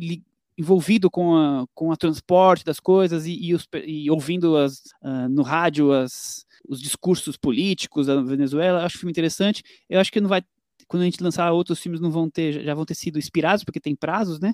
[0.57, 5.29] envolvido com a, com a transporte das coisas e, e, os, e ouvindo as, uh,
[5.29, 8.83] no rádio as, os discursos políticos da Venezuela.
[8.83, 9.63] Acho o filme interessante.
[9.89, 10.43] Eu acho que não vai
[10.87, 13.79] quando a gente lançar outros filmes não vão ter já vão ter sido inspirados porque
[13.79, 14.53] tem prazos, né?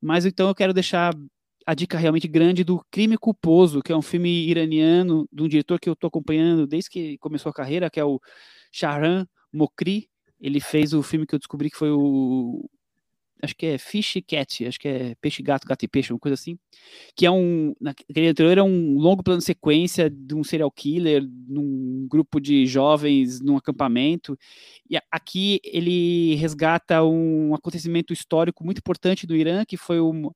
[0.00, 1.14] Mas então eu quero deixar
[1.66, 5.80] a dica realmente grande do Crime Culposo, que é um filme iraniano de um diretor
[5.80, 8.20] que eu estou acompanhando desde que começou a carreira, que é o
[8.70, 10.08] Shahram Mokri.
[10.40, 12.68] Ele fez o filme que eu descobri que foi o
[13.42, 16.34] acho que é Fish Cat, acho que é Peixe Gato, Gato e Peixe, uma coisa
[16.34, 16.58] assim,
[17.14, 21.22] que é um, naquele anterior é um longo plano de sequência de um serial killer
[21.48, 24.38] num grupo de jovens num acampamento,
[24.88, 30.30] e aqui ele resgata um acontecimento histórico muito importante do Irã, que foi um,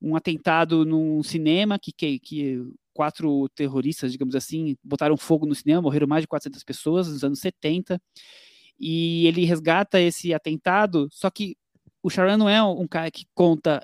[0.00, 5.82] um atentado num cinema que, que, que quatro terroristas, digamos assim, botaram fogo no cinema,
[5.82, 8.00] morreram mais de 400 pessoas nos anos 70.
[8.78, 11.56] e ele resgata esse atentado, só que
[12.04, 13.82] o Sharon não é um cara que conta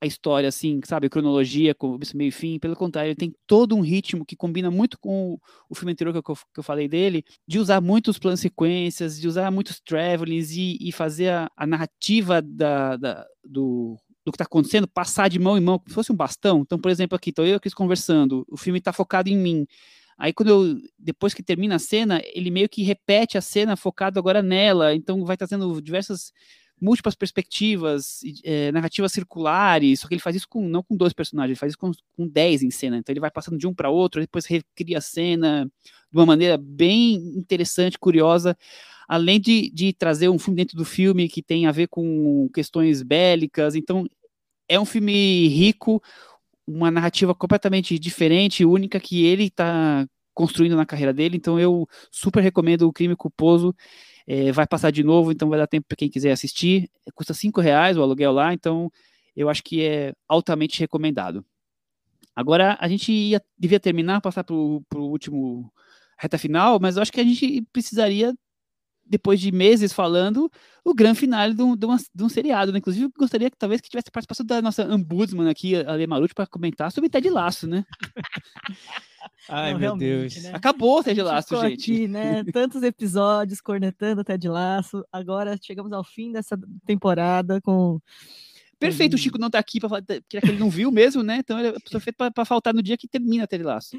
[0.00, 1.72] a história, assim, sabe, cronologia,
[2.16, 5.40] meio e fim, pelo contrário, ele tem todo um ritmo que combina muito com o,
[5.68, 9.28] o filme anterior que eu, que eu falei dele, de usar muitos planos sequências, de
[9.28, 14.44] usar muitos travelings e, e fazer a, a narrativa da, da, do, do que está
[14.44, 16.62] acontecendo passar de mão em mão, como se fosse um bastão.
[16.62, 19.64] Então, por exemplo, aqui, estou eu e Cris conversando, o filme está focado em mim.
[20.18, 24.18] Aí quando eu, depois que termina a cena, ele meio que repete a cena focado
[24.18, 26.32] agora nela, então vai trazendo diversas
[26.80, 31.50] múltiplas perspectivas, é, narrativas circulares, só que ele faz isso com, não com dois personagens,
[31.50, 33.90] ele faz isso com, com dez em cena, então ele vai passando de um para
[33.90, 35.70] outro, depois recria a cena
[36.10, 38.56] de uma maneira bem interessante, curiosa,
[39.06, 43.02] além de, de trazer um filme dentro do filme que tem a ver com questões
[43.02, 44.06] bélicas, então
[44.68, 46.02] é um filme rico,
[46.66, 52.40] uma narrativa completamente diferente, única, que ele está construindo na carreira dele, então eu super
[52.40, 53.74] recomendo o Crime Culposo,
[54.26, 56.90] é, vai passar de novo, então vai dar tempo para quem quiser assistir.
[57.14, 58.90] Custa cinco reais o aluguel lá, então
[59.36, 61.44] eu acho que é altamente recomendado.
[62.34, 65.72] Agora a gente ia, devia terminar, passar para o último
[66.18, 68.34] reta final, mas eu acho que a gente precisaria
[69.10, 70.50] depois de meses falando,
[70.84, 72.70] o grande final de um, de, uma, de um seriado.
[72.70, 72.78] Né?
[72.78, 76.46] Inclusive, gostaria que talvez que tivesse participação da nossa ombudsman aqui, a Ale Maruti, para
[76.46, 77.84] comentar sobre Ted Laço, né?
[79.48, 80.42] Ai, Não, meu Deus.
[80.42, 80.52] Né?
[80.54, 81.92] Acabou o Ted Laço, gente.
[81.92, 82.44] Aqui, né?
[82.54, 85.04] Tantos episódios cornetando Ted Laço.
[85.12, 86.56] Agora chegamos ao fim dessa
[86.86, 88.00] temporada com
[88.78, 91.36] Perfeito, o Chico não tá aqui para falar, que ele não viu mesmo, né?
[91.36, 93.94] Então ele é feito para faltar no dia que termina Ted Laço.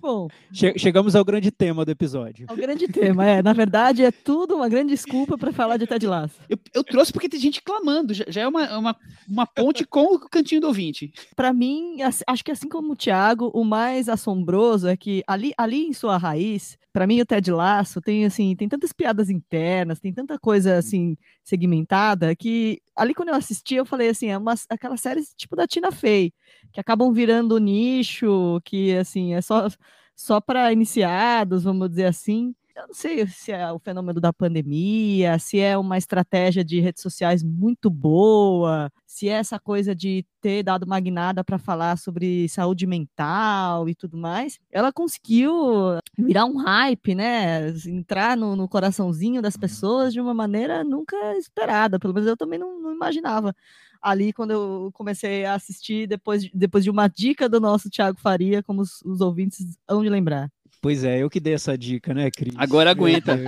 [0.00, 2.46] Bom, che chegamos ao grande tema do episódio.
[2.48, 3.42] Ao grande tema, é.
[3.42, 6.40] Na verdade, é tudo uma grande desculpa para falar de Ted Lasso.
[6.48, 8.96] Eu, eu, trouxe porque tem gente clamando, já, já é uma, uma,
[9.28, 11.12] uma, ponte com o cantinho do ouvinte.
[11.36, 15.86] Para mim, acho que assim como o Thiago, o mais assombroso é que ali, ali
[15.86, 20.12] em sua raiz, para mim o Ted Lasso tem assim, tem tantas piadas internas, tem
[20.12, 24.96] tanta coisa assim segmentada que ali quando eu assisti eu falei assim, é uma aquela
[24.96, 26.32] série tipo da Tina Fey,
[26.72, 29.68] que acabam virando nicho, que assim, é só
[30.14, 32.54] só para iniciados, vamos dizer assim.
[32.74, 37.02] Eu não sei se é o fenômeno da pandemia, se é uma estratégia de redes
[37.02, 42.86] sociais muito boa, se é essa coisa de ter dado magnada para falar sobre saúde
[42.86, 44.58] mental e tudo mais.
[44.70, 45.52] Ela conseguiu
[46.18, 47.68] virar um hype, né?
[47.86, 51.98] Entrar no, no coraçãozinho das pessoas de uma maneira nunca esperada.
[51.98, 53.54] Pelo menos eu também não, não imaginava
[54.02, 58.62] ali quando eu comecei a assistir depois, depois de uma dica do nosso Thiago Faria,
[58.62, 60.50] como os, os ouvintes vão de lembrar.
[60.82, 62.52] Pois é, eu que dei essa dica, né, Cris?
[62.56, 63.38] Agora aguenta.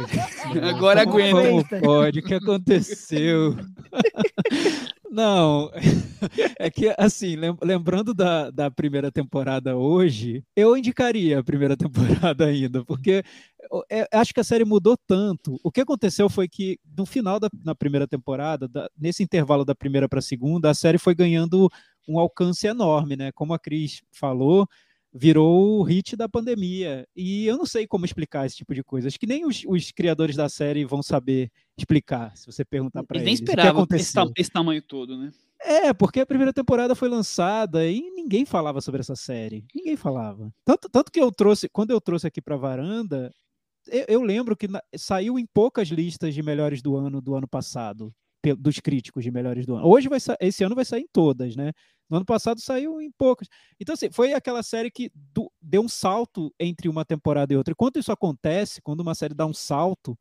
[0.62, 1.80] Agora aguenta.
[1.80, 2.20] Como pode?
[2.20, 3.57] O que aconteceu?
[5.11, 5.70] Não,
[6.59, 12.85] é que assim, lembrando da, da primeira temporada hoje, eu indicaria a primeira temporada ainda,
[12.85, 13.24] porque
[13.91, 15.59] é, acho que a série mudou tanto.
[15.62, 19.74] O que aconteceu foi que no final da na primeira temporada, da, nesse intervalo da
[19.74, 21.68] primeira para a segunda, a série foi ganhando
[22.09, 23.32] um alcance enorme, né?
[23.32, 24.68] Como a Cris falou,
[25.15, 27.07] virou o hit da pandemia.
[27.15, 29.07] E eu não sei como explicar esse tipo de coisa.
[29.07, 33.19] Acho que nem os, os criadores da série vão saber explicar, se você perguntar para
[33.19, 33.27] eles.
[33.27, 35.31] nem esperavam esse, esse tamanho todo, né?
[35.62, 39.65] É, porque a primeira temporada foi lançada e ninguém falava sobre essa série.
[39.75, 40.53] Ninguém falava.
[40.65, 43.33] Tanto, tanto que eu trouxe, quando eu trouxe aqui para varanda,
[43.87, 47.49] eu, eu, lembro que na, saiu em poucas listas de melhores do ano do ano
[47.49, 48.12] passado,
[48.59, 49.87] dos críticos de melhores do ano.
[49.87, 51.73] Hoje vai esse ano vai sair em todas, né?
[52.09, 53.49] No ano passado saiu em poucas.
[53.81, 57.73] Então, assim, foi aquela série que do, deu um salto entre uma temporada e outra.
[57.73, 60.19] E quando isso acontece, quando uma série dá um salto,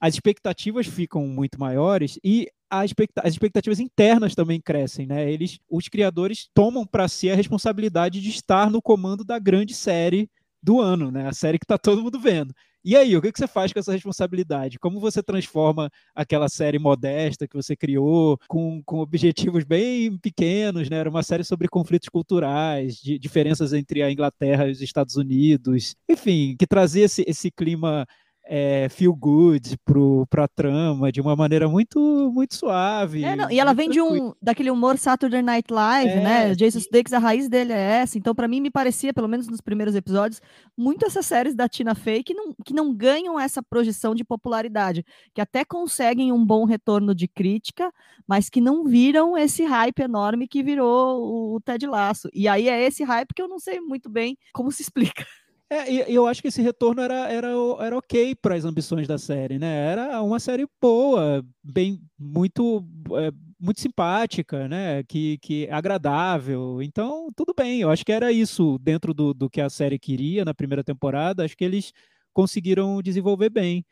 [0.00, 2.90] as expectativas ficam muito maiores e as
[3.24, 5.30] expectativas internas também crescem, né?
[5.30, 10.30] Eles, os criadores tomam para si a responsabilidade de estar no comando da grande série
[10.62, 11.26] do ano, né?
[11.26, 12.54] A série que está todo mundo vendo.
[12.82, 14.78] E aí, o que, você faz com essa responsabilidade?
[14.78, 20.96] Como você transforma aquela série modesta que você criou, com, com objetivos bem pequenos, né?
[20.96, 25.94] Era uma série sobre conflitos culturais, de diferenças entre a Inglaterra e os Estados Unidos,
[26.08, 28.06] enfim, que trazia esse, esse clima
[28.52, 33.22] é, feel good pro, pra trama de uma maneira muito muito suave.
[33.22, 36.54] É, não, e ela vem de um daquele humor Saturday Night Live, é, né?
[36.56, 38.18] Jason Sudeikis, a raiz dele é essa.
[38.18, 40.42] Então, para mim, me parecia, pelo menos nos primeiros episódios,
[40.76, 45.04] muito essas séries da Tina Fey que não, que não ganham essa projeção de popularidade,
[45.32, 47.92] que até conseguem um bom retorno de crítica,
[48.26, 52.28] mas que não viram esse hype enorme que virou o Ted Lasso.
[52.34, 55.24] E aí é esse hype que eu não sei muito bem como se explica.
[55.72, 57.48] É, e eu acho que esse retorno era, era,
[57.78, 59.92] era ok para as ambições da série, né?
[59.92, 65.04] Era uma série boa, bem muito é, muito simpática, né?
[65.04, 66.82] Que, que agradável.
[66.82, 67.82] Então, tudo bem.
[67.82, 71.44] Eu acho que era isso dentro do, do que a série queria na primeira temporada.
[71.44, 71.92] Acho que eles
[72.32, 73.84] conseguiram desenvolver bem.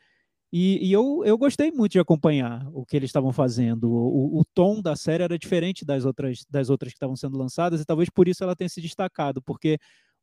[0.51, 3.89] E, e eu, eu gostei muito de acompanhar o que eles estavam fazendo.
[3.91, 7.79] O, o, tom da série era diferente das outras, das outras que estavam sendo lançadas,
[7.81, 9.77] e talvez por isso ela tenha se destacado, porque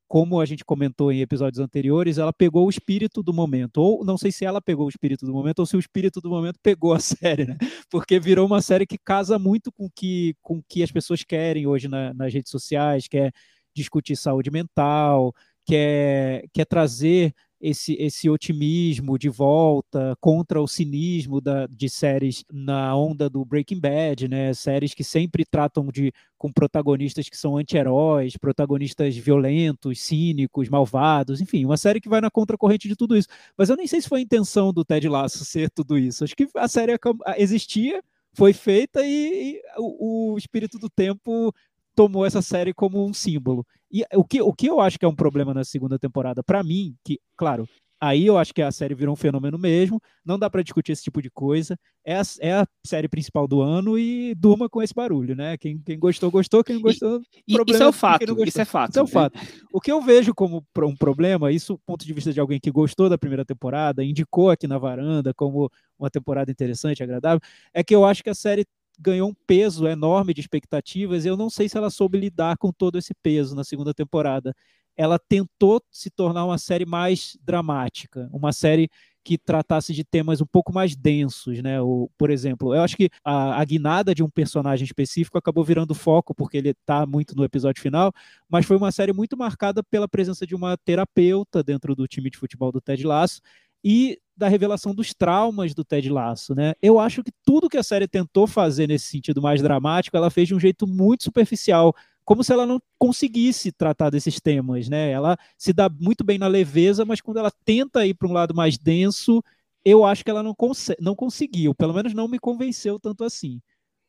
[0.09, 3.78] como a gente comentou em episódios anteriores, ela pegou o espírito do momento.
[3.78, 6.30] Ou não sei se ela pegou o espírito do momento ou se o espírito do
[6.30, 7.57] momento pegou a série, né?
[7.90, 11.88] Porque virou uma série que casa muito com que, o que as pessoas querem hoje
[11.88, 13.32] na, nas redes sociais, quer
[13.74, 15.34] discutir saúde mental,
[15.66, 22.94] quer, quer trazer esse, esse otimismo de volta contra o cinismo da, de séries na
[22.96, 24.52] onda do Breaking Bad, né?
[24.54, 31.64] Séries que sempre tratam de com protagonistas que são anti-heróis, protagonistas violentos, cínicos, malvados, enfim,
[31.64, 33.28] uma série que vai na contracorrente de tudo isso.
[33.57, 36.24] Mas eu nem sei se foi a intenção do Ted Lasso ser tudo isso.
[36.24, 36.92] Acho que a série
[37.38, 38.02] existia,
[38.34, 41.54] foi feita e, e o, o espírito do tempo
[41.94, 43.66] tomou essa série como um símbolo.
[43.97, 46.62] E o que, o que eu acho que é um problema na segunda temporada, para
[46.62, 47.66] mim, que, claro,
[47.99, 51.03] aí eu acho que a série virou um fenômeno mesmo, não dá para discutir esse
[51.03, 51.78] tipo de coisa.
[52.05, 55.57] É a, é a, série principal do ano e durma com esse barulho, né?
[55.57, 57.78] Quem, quem gostou, gostou, quem não gostou, e, problema.
[57.78, 58.90] Isso é o fato, isso é fato.
[58.90, 59.38] Isso é o fato.
[59.72, 62.70] O que eu vejo como um problema, isso do ponto de vista de alguém que
[62.70, 67.40] gostou da primeira temporada, indicou aqui na varanda como uma temporada interessante, agradável,
[67.72, 68.66] é que eu acho que a série
[68.99, 72.72] ganhou um peso enorme de expectativas e eu não sei se ela soube lidar com
[72.72, 74.55] todo esse peso na segunda temporada.
[74.97, 78.88] Ela tentou se tornar uma série mais dramática, uma série
[79.22, 81.80] que tratasse de temas um pouco mais densos, né?
[81.82, 85.97] O, por exemplo, eu acho que a, a guinada de um personagem específico acabou virando
[85.97, 88.12] foco porque ele está muito no episódio final,
[88.49, 92.38] mas foi uma série muito marcada pela presença de uma terapeuta dentro do time de
[92.38, 93.40] futebol do Ted Lasso
[93.82, 96.74] e da revelação dos traumas do Ted Lasso, né?
[96.82, 100.49] Eu acho que tudo que a série tentou fazer nesse sentido mais dramático, ela fez
[100.49, 105.11] de um jeito muito superficial, como se ela não conseguisse tratar desses temas, né?
[105.11, 108.55] Ela se dá muito bem na leveza, mas quando ela tenta ir para um lado
[108.55, 109.43] mais denso,
[109.84, 113.61] eu acho que ela não, cons não conseguiu, pelo menos não me convenceu tanto assim.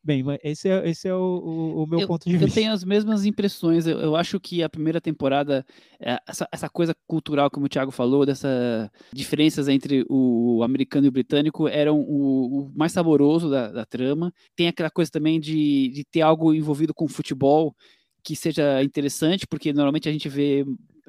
[0.08, 2.48] Bem, esse é, esse é o, o, o meu eu, ponto de vista.
[2.48, 3.86] Eu tenho as mesmas impressões.
[3.86, 5.66] Eu, eu acho que a primeira temporada,
[6.00, 11.10] é, essa, essa, coisa cultural, como o Thiago falou, dessas diferenças entre o americano e
[11.10, 14.34] o britânico, eram o, o mais saboroso da, da, trama.
[14.56, 17.76] Tem aquela coisa também de, de ter algo envolvido com futebol
[18.24, 20.64] que seja interessante, porque normalmente a gente vê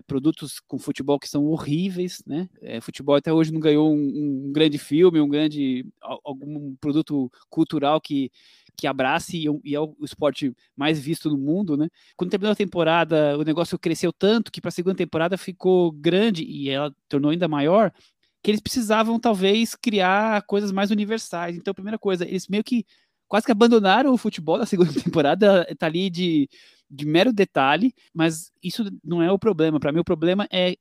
[0.07, 2.49] produtos com futebol que são horríveis, né?
[2.61, 8.01] É, futebol até hoje não ganhou um, um, grande filme, um grande algum produto cultural
[8.01, 8.31] que
[8.79, 11.89] que abrace e, é o esporte mais visto no mundo, né?
[12.17, 16.45] Quando terminou a temporada, o negócio cresceu tanto que para a segunda temporada ficou grande
[16.45, 17.93] e ela tornou ainda maior,
[18.41, 21.57] que eles precisavam talvez criar coisas mais universais.
[21.57, 22.87] Então, a primeira coisa, eles meio que
[23.29, 26.49] quase que abandonaram o futebol da segunda temporada, tá ali de,
[26.91, 29.79] de mero detalhe, mas isso não é o problema.
[29.79, 30.77] Para mim, o problema é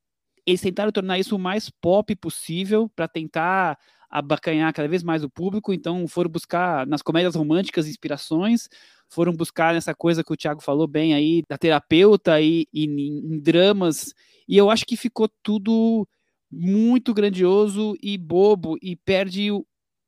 [0.46, 3.78] eles tentaram tornar isso o mais pop possível para tentar
[4.10, 8.70] abacanhar cada vez mais o público, então foram buscar nas comédias românticas inspirações,
[9.10, 13.38] foram buscar nessa coisa que o Thiago falou bem aí, da terapeuta e, e em
[13.40, 14.14] dramas,
[14.48, 16.08] e eu acho que ficou tudo
[16.50, 19.66] muito grandioso e bobo e perde o,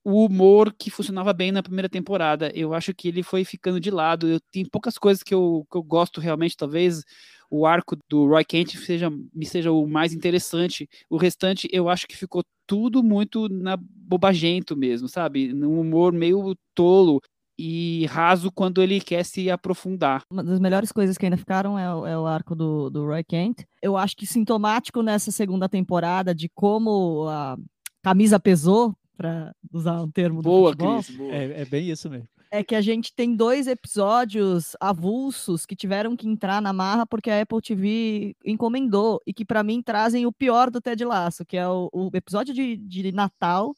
[0.09, 2.51] o humor que funcionava bem na primeira temporada.
[2.55, 4.27] Eu acho que ele foi ficando de lado.
[4.27, 7.03] Eu, tem poucas coisas que eu, que eu gosto realmente, talvez
[7.49, 10.89] o arco do Roy Kent seja, me seja o mais interessante.
[11.09, 15.53] O restante eu acho que ficou tudo muito na bobagento mesmo, sabe?
[15.53, 17.21] Num humor meio tolo
[17.57, 20.23] e raso quando ele quer se aprofundar.
[20.31, 23.23] Uma das melhores coisas que ainda ficaram é o, é o arco do, do Roy
[23.23, 23.63] Kent.
[23.81, 27.57] Eu acho que sintomático nessa segunda temporada de como a
[28.01, 31.03] camisa pesou, para usar um termo boa, do futebol.
[31.03, 31.35] Cris, boa.
[31.35, 36.15] É, é bem isso mesmo é que a gente tem dois episódios avulsos que tiveram
[36.15, 40.31] que entrar na marra porque a Apple TV encomendou e que para mim trazem o
[40.31, 43.75] pior do Ted Lasso, que é o, o episódio de, de, Natal,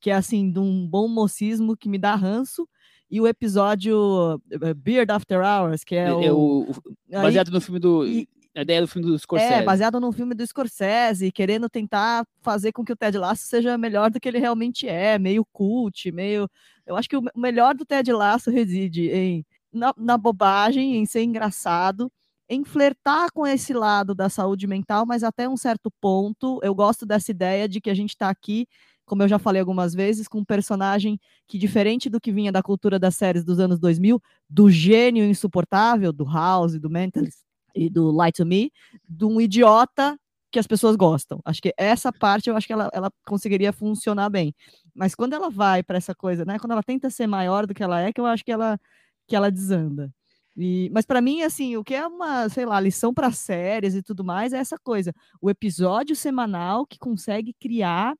[0.00, 2.66] que é assim, de um bom mocismo que me dá ranço,
[3.10, 6.74] e o episódio eh, Beard After Hours, que é, é, é o, o,
[7.10, 9.52] baseado Aí, no filme do e, a ideia do filme do Scorsese.
[9.52, 13.76] É, baseado no filme do Scorsese, querendo tentar fazer com que o Ted Lasso seja
[13.76, 16.48] melhor do que ele realmente é, meio cult, meio.
[16.86, 21.24] Eu acho que o melhor do Ted Lasso reside em na, na bobagem, em ser
[21.24, 22.10] engraçado,
[22.48, 26.60] em flertar com esse lado da saúde mental, mas até um certo ponto.
[26.62, 28.68] Eu gosto dessa ideia de que a gente está aqui
[29.04, 32.62] como eu já falei algumas vezes, com um personagem que, diferente do que vinha da
[32.62, 37.43] cultura das séries dos anos 2000, do gênio insuportável, do House, do Mentalist,
[37.74, 38.72] e do Lie to Me,
[39.08, 40.18] de um idiota
[40.52, 41.40] que as pessoas gostam.
[41.44, 44.54] Acho que essa parte eu acho que ela, ela conseguiria funcionar bem.
[44.94, 46.58] Mas quando ela vai para essa coisa, né?
[46.60, 48.78] Quando ela tenta ser maior do que ela é, que eu acho que ela
[49.26, 50.12] que ela desanda.
[50.56, 54.02] E, mas para mim, assim, o que é uma, sei lá, lição para séries e
[54.02, 55.12] tudo mais é essa coisa.
[55.40, 58.14] O episódio semanal que consegue criar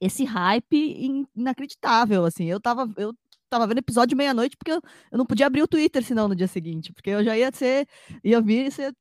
[0.00, 2.44] esse hype inacreditável, assim.
[2.46, 3.14] Eu tava, eu
[3.48, 4.80] tava vendo episódio meia-noite porque eu,
[5.10, 7.86] eu, não podia abrir o Twitter senão no dia seguinte, porque eu já ia ser,
[8.22, 8.94] ia vir e ser,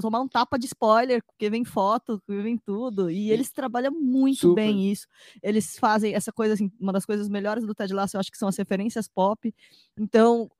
[0.00, 4.62] tomar um tapa de spoiler, porque vem foto, vem tudo, e eles trabalham muito Super.
[4.62, 5.06] bem isso.
[5.42, 8.38] Eles fazem essa coisa, assim, uma das coisas melhores do Ted Lasso, eu acho que
[8.38, 9.54] são as referências pop.
[9.98, 10.50] Então,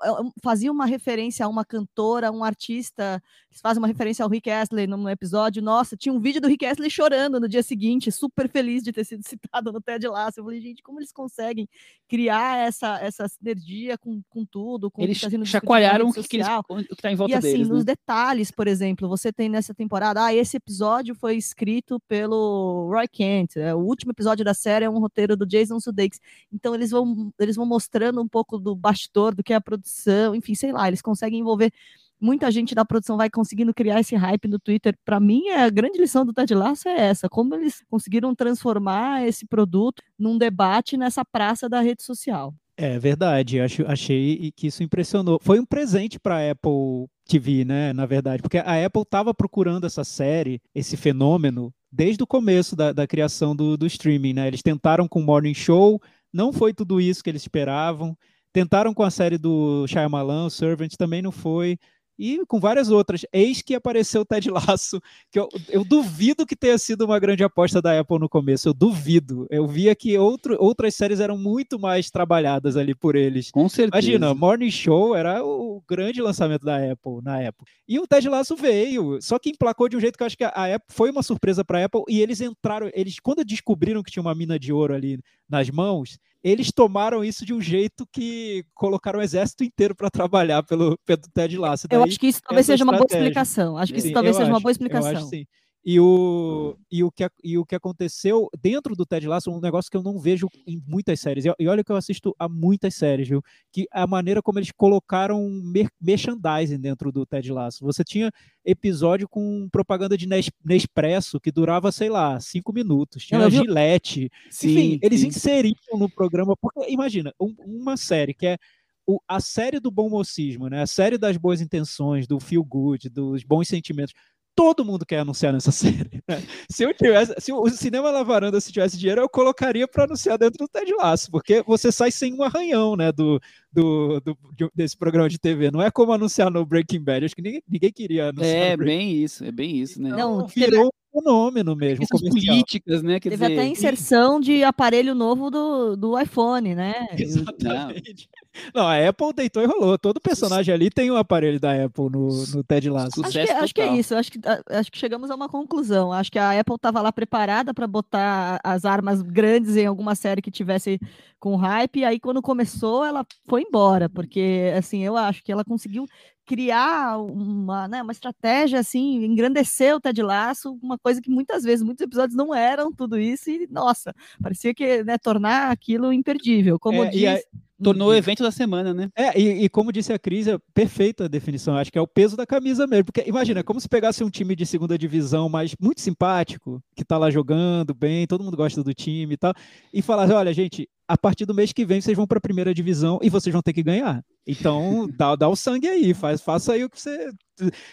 [0.43, 4.51] fazia uma referência a uma cantora, a um artista, eles fazem uma referência ao Rick
[4.51, 5.62] Astley num episódio.
[5.62, 9.05] Nossa, tinha um vídeo do Rick Astley chorando no dia seguinte, super feliz de ter
[9.05, 10.41] sido citado no Ted Lasso.
[10.41, 11.68] Eu falei, gente, como eles conseguem
[12.09, 16.12] criar essa, essa essa sinergia com, com tudo, com eles o que tá chacoalharam o
[16.12, 17.93] que, que eles, o que tá em volta e, assim, deles, nos né?
[17.93, 23.57] detalhes, por exemplo, você tem nessa temporada, ah, esse episódio foi escrito pelo Roy Kent,
[23.57, 26.21] é, o último episódio da série é um roteiro do Jason Sudeikis,
[26.53, 30.35] então eles vão, eles vão mostrando um pouco do bastidor, do que é a produção,
[30.35, 31.73] enfim, sei lá, eles conseguem envolver
[32.21, 34.97] muita gente da produção vai conseguindo criar esse hype no Twitter.
[35.05, 39.47] Para mim, a grande lição do Ted Lasso é essa: como eles conseguiram transformar esse
[39.47, 42.55] produto num debate nessa praça da rede social.
[42.79, 45.39] É verdade, acho, achei que isso impressionou.
[45.43, 47.93] Foi um presente para a Apple TV, né?
[47.95, 52.93] Na verdade, porque a Apple estava procurando essa série, esse fenômeno, desde o começo da,
[52.93, 54.47] da criação do, do streaming, né?
[54.47, 55.99] Eles tentaram com o Morning Show,
[56.31, 58.16] não foi tudo isso que eles esperavam.
[58.53, 61.79] Tentaram com a série do Shyamalan, o Servant, também não foi
[62.19, 63.25] e com várias outras.
[63.33, 65.01] Eis que apareceu o Ted Lasso,
[65.31, 68.75] que eu, eu, duvido que tenha sido uma grande aposta da Apple no começo, eu
[68.75, 69.47] duvido.
[69.51, 73.51] Eu via que outro, outras séries eram muito mais trabalhadas ali por eles.
[73.51, 74.07] Com certeza.
[74.07, 77.71] Imagina, Morning Show era o grande lançamento da Apple na época.
[77.89, 80.45] E o Ted Lasso veio, só que emplacou de um jeito que eu acho que
[80.45, 84.11] a Apple foi uma surpresa para a Apple e eles entraram, eles quando descobriram que
[84.11, 88.64] tinha uma mina de ouro ali nas mãos, eles tomaram isso de um jeito que
[88.74, 91.86] colocaram o exército inteiro para trabalhar pelo, pelo Ted Lasso.
[91.90, 93.76] eu acho que isso talvez seja uma boa explicação.
[93.76, 95.11] Acho que isso talvez seja acho, uma boa explicação.
[95.11, 95.47] Eu acho, sim.
[95.89, 99.89] E o, e, o que, e o que aconteceu dentro do Ted Lasso, um negócio
[99.89, 101.45] que eu não vejo em muitas séries.
[101.45, 103.41] E, e olha que eu assisto a muitas séries, viu?
[103.70, 107.84] Que a maneira como eles colocaram mer merchandising dentro do Ted Lasso.
[107.84, 108.32] Você tinha
[108.64, 110.26] episódio com propaganda de
[110.64, 113.24] Nespresso que durava, sei lá, cinco minutos.
[113.24, 114.28] Tinha não, Gillette.
[114.51, 116.57] Sim, Enfim, eles inseriam no programa.
[116.57, 118.59] Porque, imagina, um, uma série que é
[119.07, 120.82] o, a série do bom mocismo, né?
[120.82, 124.12] A série das boas intenções, do feel good, dos bons sentimentos
[124.57, 126.22] todo mundo quer anunciar nessa série.
[126.26, 126.42] Né?
[126.68, 130.59] Se eu tivesse, se o cinema Lavaranda se tivesse dinheiro, eu colocaria para anunciar dentro
[130.59, 133.38] do Ted Lasso, porque você sai sem um arranhão, né, do,
[133.70, 134.36] do, do,
[134.74, 135.70] desse programa de TV.
[135.70, 137.26] Não é como anunciar no Breaking Bad.
[137.26, 138.57] Acho que ninguém, ninguém queria anunciar.
[138.57, 140.11] É bem isso, é bem isso, né?
[140.11, 142.05] Não, virou um fenômeno mesmo.
[142.05, 143.19] Essas políticas, né?
[143.19, 143.59] Quer Teve dizer...
[143.59, 147.07] até inserção de aparelho novo do, do iPhone, né?
[147.17, 148.29] Exatamente.
[148.75, 149.99] Não, a Apple deitou e rolou.
[149.99, 153.25] Todo personagem ali tem um aparelho da Apple no, no Ted Lasso.
[153.25, 154.14] Acho que, acho que, é isso.
[154.14, 154.41] Acho que,
[154.71, 156.12] acho que chegamos a uma conclusão.
[156.12, 160.43] Acho que a Apple estava lá preparada para botar as armas grandes em alguma série
[160.43, 160.99] que tivesse
[161.39, 162.01] com hype.
[162.01, 164.09] E aí, quando começou, ela foi embora.
[164.09, 166.07] Porque, assim, eu acho que ela conseguiu
[166.47, 171.84] criar uma, né, uma estratégia assim, engrandecer o Ted Lasso, uma coisa que muitas vezes,
[171.84, 176.78] muitos episódios não eram tudo isso, e nossa, parecia que né, tornar aquilo imperdível.
[176.78, 177.42] Como é, diz,
[177.82, 178.16] tornou o uhum.
[178.16, 179.11] evento da semana, né?
[179.14, 181.76] É, e, e, como disse a Cris, é perfeita a definição.
[181.76, 183.07] Acho que é o peso da camisa mesmo.
[183.07, 187.05] Porque imagina, é como se pegasse um time de segunda divisão, mas muito simpático, que
[187.05, 189.53] tá lá jogando bem, todo mundo gosta do time e tal,
[189.92, 192.72] e falasse: olha, gente, a partir do mês que vem vocês vão para a primeira
[192.72, 194.24] divisão e vocês vão ter que ganhar.
[194.47, 197.32] Então, dá, dá o sangue aí, faz, faça aí o que você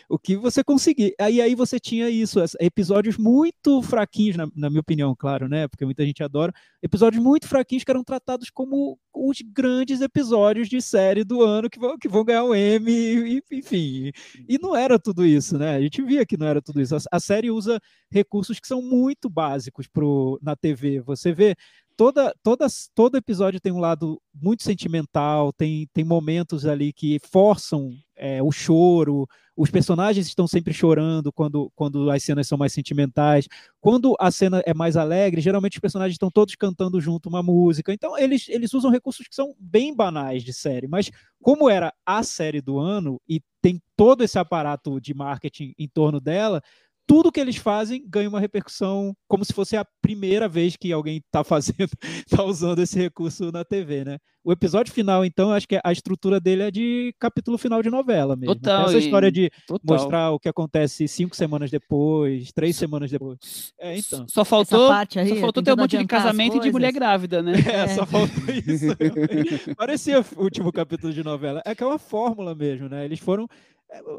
[0.10, 1.14] o que você conseguir.
[1.20, 5.68] Aí aí você tinha isso, episódios muito fraquinhos, na, na, minha opinião, claro, né?
[5.68, 6.54] Porque muita gente adora.
[6.82, 11.80] Episódios muito fraquinhos que eram tratados como os grandes episódios de série do ano que
[11.80, 14.12] vão, que vão ganhar o um M, enfim.
[14.48, 15.76] E não era tudo isso, né?
[15.76, 16.96] A gente via que não era tudo isso.
[16.96, 17.80] A, a série usa
[18.12, 21.00] recursos que são muito básicos pro, na TV.
[21.02, 21.56] Você vê
[21.96, 27.92] toda, toda, todo episódio tem um lado muito sentimental, tem, tem momentos ali que forçam
[28.16, 33.48] é, o choro, os personagens estão sempre chorando quando, quando as cenas são mais sentimentais.
[33.80, 37.94] Quando a cena é mais alegre, geralmente os personagens estão todos cantando junto uma música.
[37.94, 42.24] Então, eles, eles usam recursos que são bem banais de série, mas como era a
[42.24, 46.62] série do ano e tem todo esse aparato de marketing em torno dela,
[47.06, 51.18] tudo que eles fazem ganha uma repercussão como se fosse a primeira vez que alguém
[51.18, 51.90] está fazendo,
[52.26, 54.18] está usando esse recurso na TV, né?
[54.46, 58.36] O episódio final, então, acho que a estrutura dele é de capítulo final de novela
[58.36, 58.54] mesmo.
[58.56, 58.88] Total.
[58.88, 59.98] Essa história de total.
[59.98, 63.38] mostrar o que acontece cinco semanas depois, três semanas depois.
[63.80, 64.26] É, então.
[64.28, 67.54] Só faltou, aí, só faltou ter um monte de casamento e de mulher grávida, né?
[67.66, 67.88] É, é.
[67.88, 68.86] só faltou isso.
[69.78, 71.62] Parecia o último capítulo de novela.
[71.66, 73.06] É que é uma fórmula mesmo, né?
[73.06, 73.48] Eles foram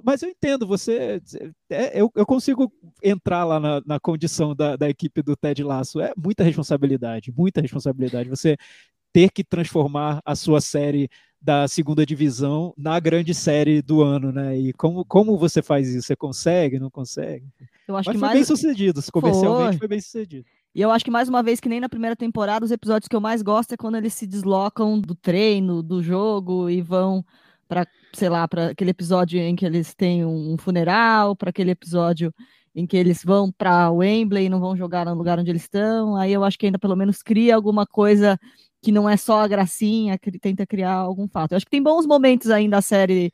[0.04, 1.20] Mas eu entendo, você.
[1.70, 2.72] É, eu, eu consigo
[3.02, 6.00] entrar lá na, na condição da, da equipe do Ted Lasso.
[6.00, 8.28] É muita responsabilidade, muita responsabilidade.
[8.28, 8.56] Você
[9.12, 11.08] ter que transformar a sua série
[11.40, 14.56] da segunda divisão na grande série do ano, né?
[14.58, 16.06] E como, como você faz isso?
[16.06, 17.46] Você consegue, não consegue?
[17.86, 18.34] Eu acho Mas que foi mais...
[18.34, 19.78] bem sucedido, comercialmente Foi.
[19.78, 20.46] foi bem sucedido.
[20.74, 23.14] E eu acho que mais uma vez, que nem na primeira temporada, os episódios que
[23.14, 27.24] eu mais gosto é quando eles se deslocam do treino, do jogo e vão
[27.74, 32.32] para, sei lá, para aquele episódio em que eles têm um funeral, para aquele episódio
[32.72, 36.14] em que eles vão para Wembley e não vão jogar no lugar onde eles estão.
[36.16, 38.38] Aí eu acho que ainda pelo menos cria alguma coisa
[38.80, 41.52] que não é só a gracinha, que tenta criar algum fato.
[41.52, 43.32] Eu acho que tem bons momentos ainda a série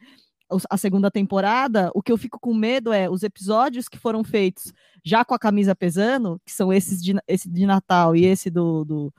[0.69, 4.73] a segunda temporada, o que eu fico com medo é os episódios que foram feitos
[5.05, 8.85] já com a camisa pesando, que são esses de, esse de Natal e esse do,
[8.85, 9.15] do-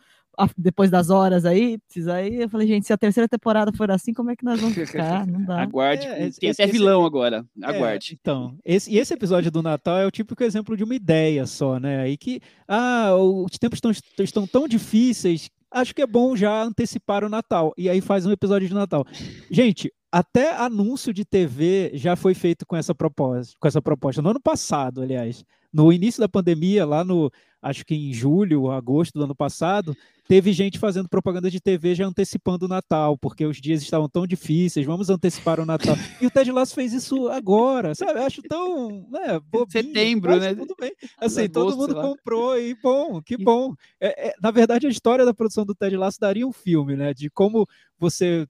[0.58, 1.78] depois das horas aí,
[2.14, 4.76] aí, eu falei, gente, se a terceira temporada for assim, como é que nós vamos
[4.76, 5.26] ficar?
[5.28, 5.62] Não dá.
[5.62, 6.08] Aguarde.
[6.08, 7.46] É, tem esse- até esse- vilão agora.
[7.62, 8.18] É, Aguarde.
[8.20, 11.80] então, esse, e esse episódio do Natal é o típico exemplo de uma ideia só,
[11.80, 12.10] né?
[12.10, 13.92] E que, ah, os tempos estão,
[14.24, 17.74] estão tão difíceis, acho que é bom já antecipar o Natal.
[17.78, 19.06] E aí faz um episódio de Natal.
[19.50, 24.22] Gente, até anúncio de TV já foi feito com essa proposta, com essa proposta.
[24.22, 25.44] No ano passado, aliás.
[25.74, 27.32] No início da pandemia, lá no,
[27.62, 29.96] acho que em julho, agosto do ano passado,
[30.28, 34.26] teve gente fazendo propaganda de TV já antecipando o Natal, porque os dias estavam tão
[34.26, 35.96] difíceis, vamos antecipar o Natal.
[36.20, 38.20] E o Ted Lasso fez isso agora, sabe?
[38.20, 40.56] Eu acho tão, né, bobinho, Setembro, né?
[40.56, 40.92] Tudo bem.
[41.18, 42.08] Assim, todo Agosto, mundo sei lá.
[42.08, 43.74] comprou e bom, que bom.
[44.00, 47.14] É, é, na verdade, a história da produção do Ted Lasso daria um filme, né?
[47.14, 47.68] De como
[48.00, 48.48] você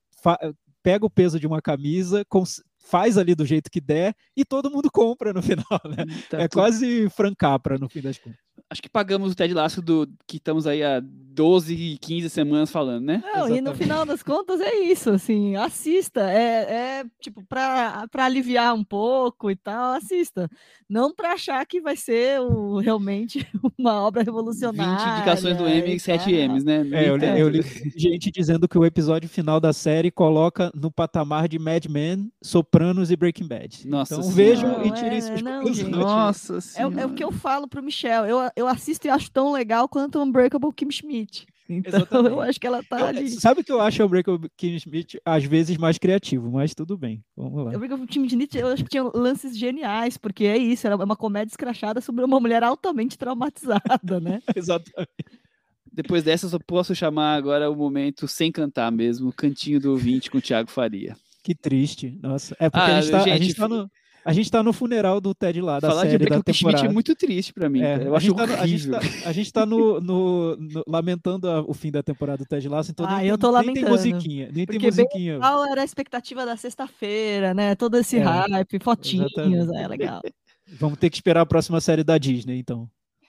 [0.83, 2.23] pega o peso de uma camisa,
[2.83, 6.05] faz ali do jeito que der e todo mundo compra no final, né?
[6.29, 8.39] Tá é tudo- quase Frank Capra no fim das contas.
[8.71, 13.05] Acho que pagamos o Ted Laço do que estamos aí há 12, 15 semanas falando,
[13.05, 13.21] né?
[13.23, 13.77] Não, e no Exatamente.
[13.77, 19.55] final das contas é isso, assim, assista, é, é tipo, para aliviar um pouco e
[19.55, 20.49] tal, assista.
[20.89, 23.45] Não para achar que vai ser o, realmente
[23.77, 26.85] uma obra 20 indicações indicações do M e 7 M's, né?
[26.91, 27.61] É, eu, li- eu li
[27.95, 33.11] gente dizendo que o episódio final da série coloca no patamar de Mad Men, Sopranos
[33.11, 33.87] e Breaking Bad.
[33.87, 34.35] Nossa então Senhora.
[34.35, 35.89] vejam e tirem é, suas não, conclusões.
[35.89, 38.25] Nossa É, é o que eu falo pro Michel.
[38.25, 41.45] Eu, eu assisto e acho tão legal quanto o Unbreakable Kim Schmidt.
[41.69, 42.31] Então Exatamente.
[42.33, 43.29] eu acho que ela tá Eu- ali.
[43.29, 46.97] Sabe o que eu acho o Breaking King Smith às vezes mais criativo, mas tudo
[46.97, 47.23] bem.
[47.35, 47.71] Vamos lá.
[47.71, 51.15] Eu Unbreakable Kim Schmidt, eu acho que tinha lances geniais, porque é isso, era uma
[51.15, 54.41] comédia escrachada sobre uma mulher altamente traumatizada, né?
[54.55, 55.09] Exatamente.
[55.93, 59.91] Depois dessa, eu só posso chamar agora o momento sem cantar mesmo, o cantinho do
[59.91, 61.15] ouvinte com o Thiago Faria.
[61.43, 62.17] Que triste.
[62.21, 62.55] Nossa.
[62.59, 63.89] É porque Ah, a, gente tá, a, gente, gente tá no,
[64.23, 66.65] a gente tá no funeral do Ted lá, da Falar de série da Breaking Schmidt
[66.75, 66.87] temporada.
[66.87, 67.81] é muito triste pra mim.
[67.81, 68.03] É, cara.
[68.09, 68.99] Eu a acho gente tá no- a gente horrível.
[69.21, 72.67] tá- A gente tá no, no- no- lamentando a- o fim da temporada do Ted
[72.69, 74.11] Lasso, então Ah, nem, eu tem, tô nem tem lamentando.
[74.11, 74.45] musiquinha.
[74.45, 75.39] Nem tem Porque bem musiquinha.
[75.39, 77.75] Qual era a expectativa da sexta-feira, né?
[77.75, 79.75] Todo esse É, hype, fotinhos, exatamente.
[79.83, 80.21] é legal.
[80.79, 82.87] Vamos ter que esperar a próxima série da Disney, então.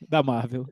[0.09, 0.67] Da Marvel.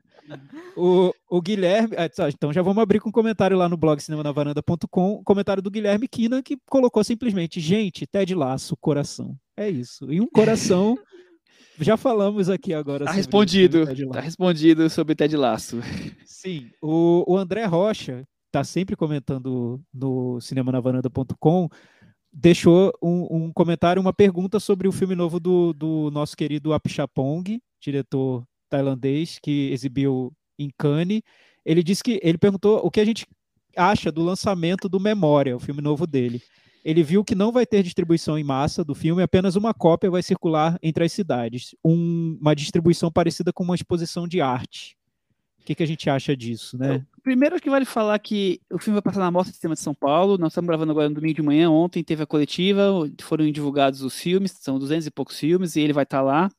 [0.75, 1.95] O, o Guilherme.
[1.97, 5.23] ah, tá, Então já vamos abrir com um comentário lá no blog cinemanavaranda.com.
[5.23, 9.35] Comentário do Guilherme Kina, que colocou simplesmente: Gente, Ted Laço, coração.
[9.57, 10.11] É isso.
[10.11, 10.97] E um coração.
[11.79, 13.05] já falamos aqui agora.
[13.05, 13.85] Tá respondido.
[14.11, 15.79] Tá respondido sobre Ted Laço.
[16.25, 16.69] Sim.
[16.81, 21.69] O, o André Rocha, tá sempre comentando no cinemanavaranda.com,
[22.31, 27.61] deixou um, um comentário, uma pergunta sobre o filme novo do, do nosso querido Apichatpong,
[27.79, 31.21] diretor tailandês, que exibiu em Cannes.
[31.63, 33.25] Ele disse que ele perguntou o que a gente
[33.77, 36.41] acha do lançamento do Memória, o filme novo dele.
[36.83, 40.23] Ele viu que não vai ter distribuição em massa do filme, apenas uma cópia vai
[40.23, 41.75] circular entre as cidades.
[41.85, 44.97] Um- uma distribuição parecida com uma exposição de arte.
[45.59, 47.05] O que, que a gente acha disso, né?
[47.21, 49.93] Primeiro que vale falar que o filme vai passar na Mostra de Cinema de São
[49.93, 50.39] Paulo.
[50.39, 51.69] Nós estamos gravando agora no domingo de manhã.
[51.69, 52.83] Ontem teve a coletiva,
[53.21, 56.49] foram divulgados os filmes, são 200 e poucos filmes, e ele vai estar lá.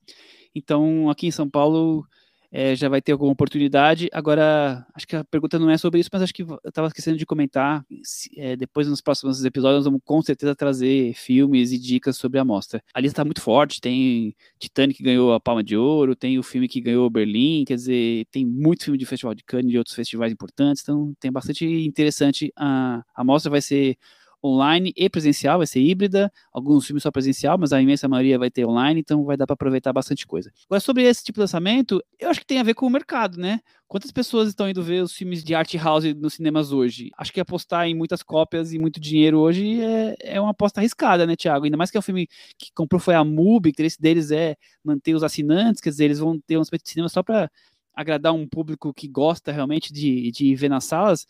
[0.55, 2.07] Então, aqui em São Paulo,
[2.51, 4.09] eh, já vai ter alguma oportunidade.
[4.13, 7.17] Agora, acho que a pergunta não é sobre isso, mas acho que eu estava esquecendo
[7.17, 7.85] de comentar.
[8.03, 12.45] se- eh, depois, nos próximos episódios, vamos com certeza trazer filmes e dicas sobre a
[12.45, 12.83] mostra.
[12.95, 16.43] A lista está muito forte, tem Titanic que ganhou a Palma de Ouro, tem o
[16.43, 19.79] filme que ganhou Berlim, quer dizer, tem muito filme de Festival de Cannes e de
[19.79, 22.53] outros festivais importantes, então tem bastante interessante.
[22.57, 23.97] A, a mostra vai ser
[24.45, 28.51] online e presencial, vai ser híbrida, alguns filmes só presencial, mas a imensa maioria vai
[28.51, 30.53] ter online, então vai dar para aproveitar bastante coisa.
[30.67, 33.39] Agora, sobre esse tipo de lançamento, eu acho que tem a ver com o mercado,
[33.39, 33.61] né?
[33.87, 37.11] Quantas pessoas estão indo ver os filmes de art house nos cinemas hoje?
[37.17, 41.27] Acho que apostar em muitas cópias e muito dinheiro hoje é, é uma aposta arriscada,
[41.27, 41.65] né, Thiago?
[41.65, 42.27] Ainda mais que é um filme
[42.59, 46.07] que comprou foi a MUBI, que o interesse deles é manter os assinantes, quer dizer,
[46.07, 47.51] eles vão ter um aspecto de cinema só para
[47.95, 51.27] agradar um público que gosta realmente de, de ver nas salas.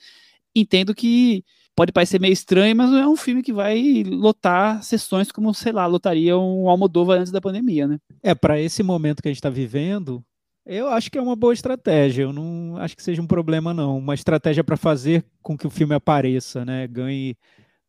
[0.54, 1.44] Entendo que
[1.74, 5.72] pode parecer meio estranho, mas não é um filme que vai lotar sessões como, sei
[5.72, 7.98] lá, lotaria um Almodóvar antes da pandemia, né?
[8.22, 10.24] É, para esse momento que a gente está vivendo,
[10.66, 12.22] eu acho que é uma boa estratégia.
[12.22, 13.98] Eu não acho que seja um problema, não.
[13.98, 16.86] Uma estratégia para fazer com que o filme apareça, né?
[16.86, 17.36] Ganhe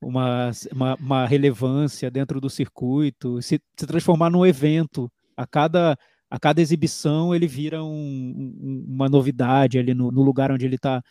[0.02, 5.12] uma, uma, uma relevância dentro do circuito, se, se, transformar num evento.
[5.36, 5.98] A cada,
[6.30, 10.76] a cada exibição ele vira um, um, uma novidade ali no, no lugar onde ele
[10.76, 11.02] está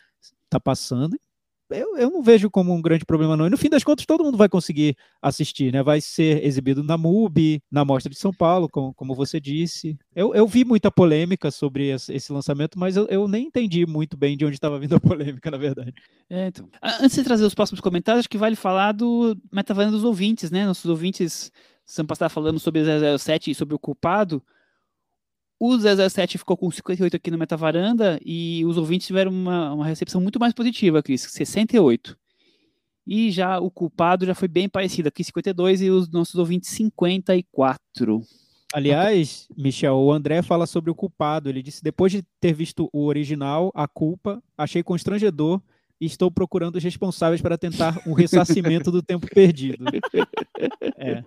[0.49, 1.17] tá passando
[1.73, 3.47] eu, eu não vejo como um grande problema, não.
[3.47, 5.81] E no fim das contas, todo mundo vai conseguir assistir, né?
[5.83, 9.97] Vai ser exibido na MUBI, na Mostra de São Paulo, como, como você disse.
[10.15, 14.37] Eu, eu vi muita polêmica sobre esse lançamento, mas eu, eu nem entendi muito bem
[14.37, 15.93] de onde estava vindo a polêmica, na verdade.
[16.29, 16.69] É, então.
[16.81, 20.65] Antes de trazer os próximos comentários, acho que vale falar do Metavaranda dos ouvintes, né?
[20.65, 21.51] Nossos ouvintes,
[21.85, 24.41] semana passada falando sobre o 007 e sobre o culpado.
[25.65, 30.19] O 007 ficou com 58 aqui no Metavaranda e os ouvintes tiveram uma, uma recepção
[30.19, 32.17] muito mais positiva, Cris, 68.
[33.07, 38.21] E já o culpado já foi bem parecido, aqui 52 e os nossos ouvintes 54.
[38.73, 41.47] Aliás, Michel, o André fala sobre o culpado.
[41.47, 45.61] Ele disse: depois de ter visto o original, a culpa, achei constrangedor
[46.03, 49.85] e estou procurando os responsáveis para tentar um ressarcimento do tempo perdido.
[50.97, 51.23] É.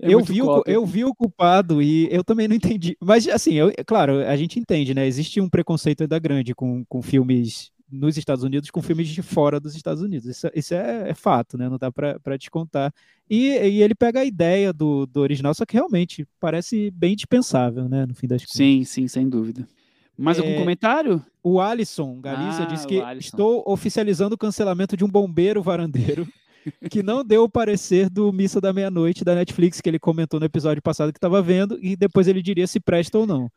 [0.00, 2.96] É eu, vi o, eu vi o culpado e eu também não entendi.
[3.00, 5.06] Mas, assim, eu, claro, a gente entende, né?
[5.06, 9.60] Existe um preconceito ainda grande com, com filmes nos Estados Unidos com filmes de fora
[9.60, 10.26] dos Estados Unidos.
[10.26, 11.68] Isso, isso é, é, fato, né?
[11.68, 12.92] Não dá para descontar.
[13.28, 17.88] E, e ele pega a ideia do, do original, só que realmente parece bem dispensável,
[17.88, 18.06] né?
[18.06, 18.56] No fim das contas.
[18.56, 19.68] Sim, sim, sem dúvida.
[20.16, 21.24] Mais é, algum comentário?
[21.42, 26.28] O Alisson Galícia ah, diz que estou oficializando o cancelamento de um bombeiro varandeiro
[26.90, 30.46] que não deu o parecer do Missa da Meia-Noite da Netflix, que ele comentou no
[30.46, 33.50] episódio passado que estava vendo, e depois ele diria se presta ou não.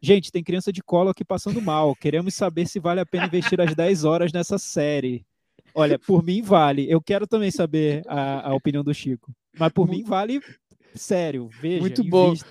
[0.00, 1.94] Gente, tem criança de colo aqui passando mal.
[1.96, 5.24] Queremos saber se vale a pena investir as 10 horas nessa série.
[5.74, 6.88] Olha, por mim vale.
[6.90, 9.32] Eu quero também saber a, a opinião do Chico.
[9.58, 10.40] Mas por mim vale
[10.94, 11.48] sério.
[11.60, 12.46] Veja, Muito invista.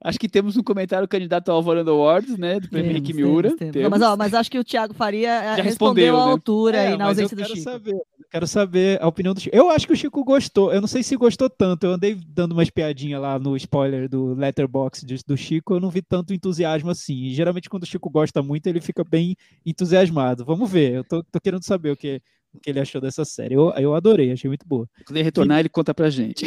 [0.00, 2.60] Acho que temos um comentário candidato ao Alvorando Awards, né?
[2.60, 3.56] Do prêmio Henrique Miura.
[3.56, 3.82] Temos, temos.
[3.82, 6.32] Não, mas, ó, mas acho que o Thiago Faria eh, Já respondeu, respondeu à né?
[6.32, 7.60] altura é, e na ausência do Chico.
[7.60, 9.54] Saber, quero saber a opinião do Chico.
[9.54, 10.72] Eu acho que o Chico gostou.
[10.72, 11.84] Eu não sei se gostou tanto.
[11.84, 15.74] Eu andei dando umas piadinhas lá no spoiler do Letterbox do Chico.
[15.74, 17.24] Eu não vi tanto entusiasmo assim.
[17.24, 19.36] E geralmente, quando o Chico gosta muito, ele fica bem
[19.66, 20.44] entusiasmado.
[20.44, 20.92] Vamos ver.
[20.92, 22.22] Eu tô, tô querendo saber o que,
[22.54, 23.54] o que ele achou dessa série.
[23.54, 24.88] Eu, eu adorei, achei muito boa.
[25.04, 26.46] Quando ele retornar, ele conta pra gente.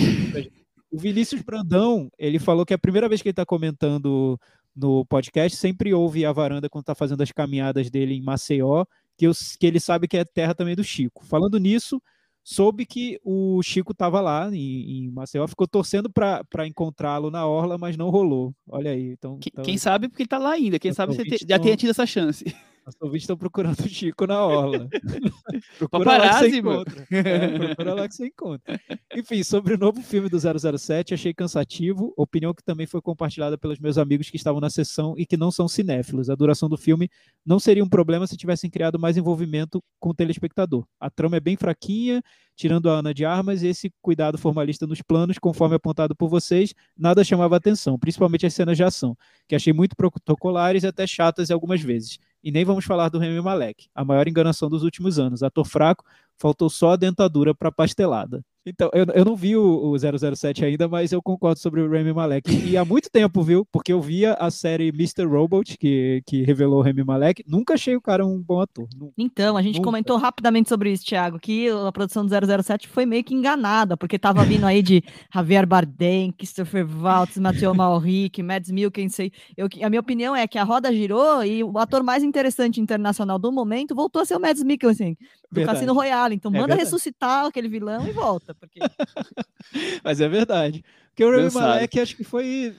[0.96, 4.40] O Vinícius Brandão, ele falou que é a primeira vez que ele está comentando
[4.74, 8.86] no podcast, sempre ouve a varanda quando está fazendo as caminhadas dele em Maceió,
[9.18, 11.26] que, eu, que ele sabe que é terra também do Chico.
[11.26, 12.02] Falando nisso,
[12.42, 17.78] soube que o Chico estava lá em, em, Maceió, ficou torcendo para encontrá-lo na orla,
[17.78, 18.56] mas não rolou.
[18.66, 19.12] Olha aí.
[19.12, 19.66] Então, quem, então...
[19.66, 22.06] quem sabe porque ele está lá ainda, quem sabe você te, já tenha tido essa
[22.06, 22.46] chance.
[22.88, 24.88] Os ouvintes estão procurando o Chico na orla.
[25.80, 27.08] procura lá que você encontra.
[27.12, 28.82] É, procura lá que você encontra.
[29.16, 33.80] Enfim, sobre o novo filme do 007, achei cansativo, opinião que também foi compartilhada pelos
[33.80, 36.30] meus amigos que estavam na sessão e que não são cinéfilos.
[36.30, 37.10] A duração do filme
[37.44, 40.86] não seria um problema se tivessem criado mais envolvimento com o telespectador.
[41.00, 42.22] A trama é bem fraquinha,
[42.56, 46.74] tirando a Ana de Armas, e esse cuidado formalista nos planos, conforme apontado por vocês,
[46.98, 49.18] nada chamava atenção, principalmente as cenas de ação,
[49.48, 52.20] que achei muito protocolares e até chatas algumas vezes.
[52.46, 55.42] E nem vamos falar do Remy Malek, a maior enganação dos últimos anos.
[55.42, 56.06] Ator fraco,
[56.38, 58.46] faltou só a dentadura para pastelada.
[58.66, 62.14] Então, eu, eu não vi o, o 007 ainda, mas eu concordo sobre o Remy
[62.14, 62.52] Malek.
[62.68, 63.64] E há muito tempo, viu?
[63.72, 65.26] Porque eu via a série Mr.
[65.26, 67.44] Robot, que, que revelou o Remy Malek.
[67.48, 68.88] Nunca achei o cara um bom ator.
[69.16, 69.86] Então, a gente Nunca.
[69.86, 74.18] comentou rapidamente sobre isso, Thiago, que a produção do 007 foi meio que enganada, porque
[74.18, 79.32] tava vindo aí de Javier Bardem, Christopher Waltz, Mathieu Malric, Mads Mikkelsen.
[79.56, 83.38] Eu, a minha opinião é que a roda girou e o ator mais interessante internacional
[83.38, 85.16] do momento voltou a ser o Mads Mikkelsen,
[85.62, 85.78] Verdade.
[85.78, 86.36] Cassino Royale.
[86.36, 88.54] Então, é manda é ressuscitar aquele vilão e volta.
[88.54, 88.80] Porque...
[90.04, 90.84] Mas é verdade.
[91.16, 92.76] Porque o Rami Malek acho que foi.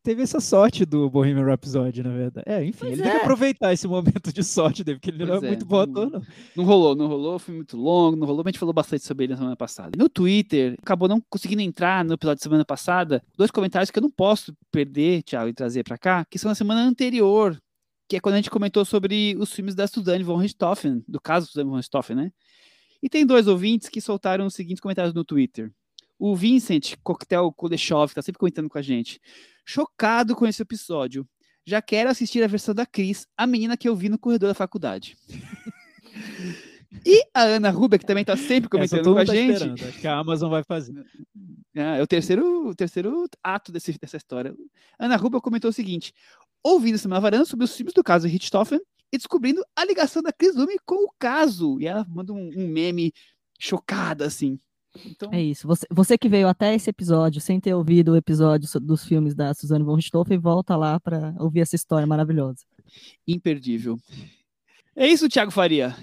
[0.00, 2.48] Teve essa sorte do Bohemian Rhapsody, na verdade.
[2.48, 3.04] É, enfim, pois ele é.
[3.04, 5.66] tem que aproveitar esse momento de sorte dele, porque ele pois não é, é, muito
[5.66, 6.22] bom ator, não.
[6.54, 9.24] Não rolou, não rolou, foi muito longo, não rolou, mas a gente falou bastante sobre
[9.24, 9.90] ele na semana passada.
[9.98, 14.02] No Twitter, acabou não conseguindo entrar no episódio da semana passada, dois comentários que eu
[14.02, 17.60] não posso perder, Thiago, e trazer para cá, que são na semana anterior,
[18.10, 21.46] que é quando a gente comentou sobre os filmes da Suzanne von Richthofen, do caso
[21.46, 22.32] Suzanne von Richthofen, né?
[23.00, 25.72] E tem dois ouvintes que soltaram os seguintes comentários no Twitter.
[26.18, 29.20] O Vincent Cocktail Kuleshov está sempre comentando com a gente.
[29.64, 31.24] Chocado com esse episódio.
[31.64, 34.54] Já quero assistir a versão da Cris, a menina que eu vi no corredor da
[34.54, 35.16] faculdade.
[37.06, 39.52] e a Ana Rubia, que também está sempre comentando com a tá gente.
[39.52, 39.84] Esperando.
[39.84, 41.06] Acho que a Amazon vai fazer.
[41.76, 44.52] Ah, é o terceiro, o terceiro ato desse, dessa história.
[44.98, 46.12] Ana Rubia comentou o seguinte:
[46.62, 48.80] ouvindo essa varanda sobre os filmes do caso Richthofen
[49.12, 51.80] e descobrindo a ligação da Chris Lume com o caso.
[51.80, 53.12] E ela manda um, um meme
[53.58, 54.58] chocada, assim.
[55.06, 55.66] Então, É isso.
[55.68, 59.54] Você, você que veio até esse episódio sem ter ouvido o episódio dos filmes da
[59.54, 62.64] Suzanne von Richthofen, volta lá para ouvir essa história maravilhosa.
[63.26, 63.98] imperdível.
[64.96, 65.96] É isso, Thiago Faria.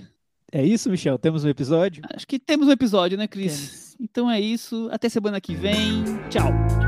[0.52, 1.20] É isso, Michel?
[1.20, 2.02] Temos um episódio?
[2.14, 3.58] Acho que temos um episódio, né, Cris?
[3.58, 3.96] Temos.
[4.00, 4.88] Então é isso.
[4.92, 6.04] Até semana que vem.
[6.30, 6.87] Tchau.